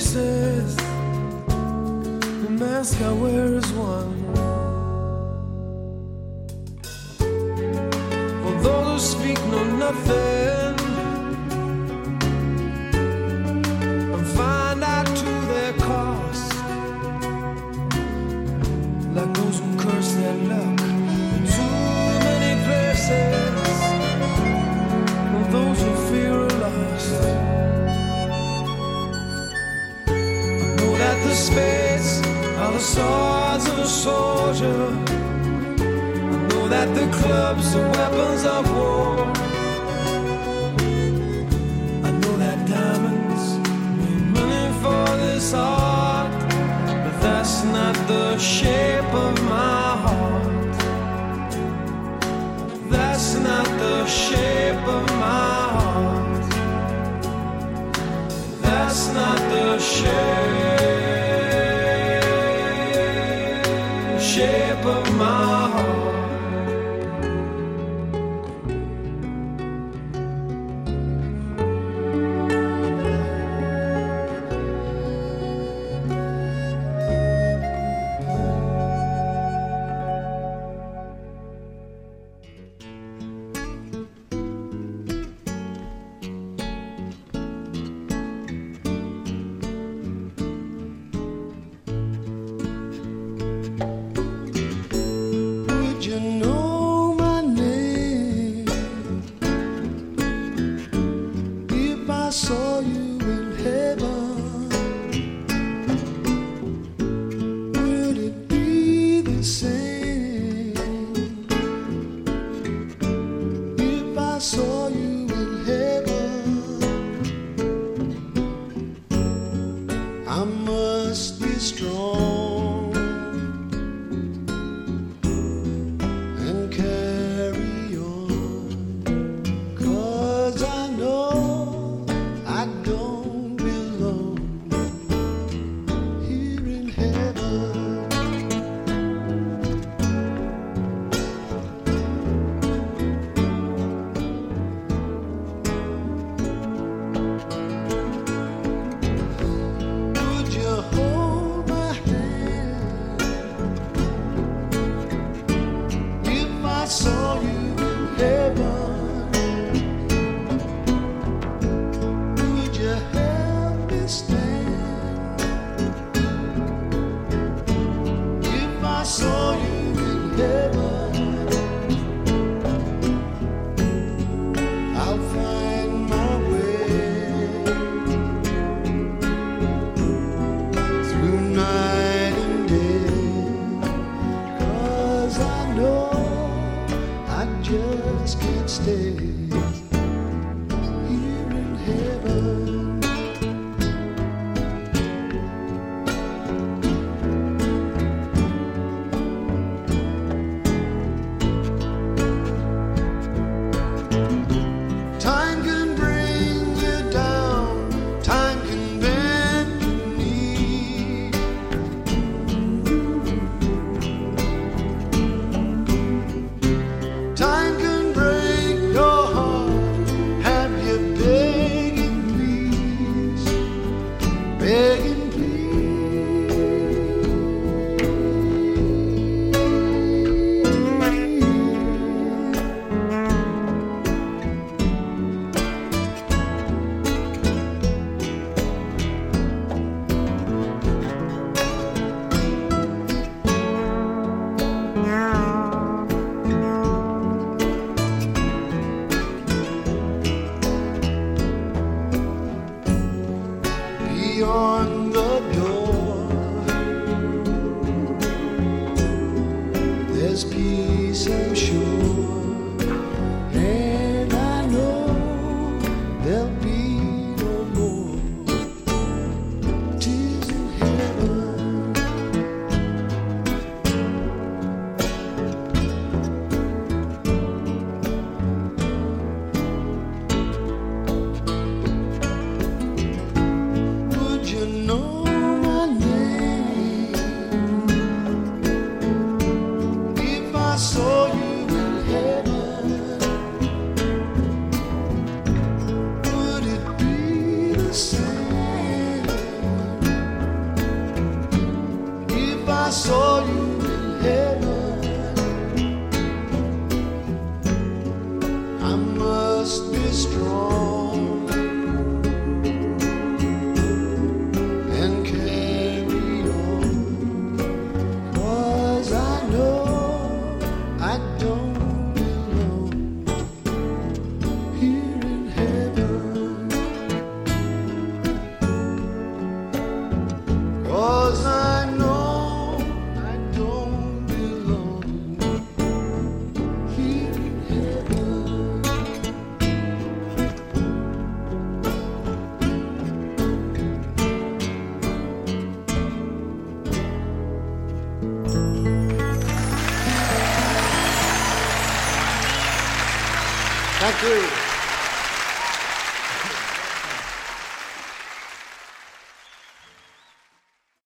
faces. 0.00 0.76
The 1.46 2.50
mask 2.50 3.00
I 3.02 3.12
wear 3.12 3.54
is 3.54 3.70
one. 3.72 4.16
For 8.42 8.54
those 8.62 9.12
who 9.12 9.20
speak 9.20 9.38
know 9.48 9.64
nothing. 9.76 10.39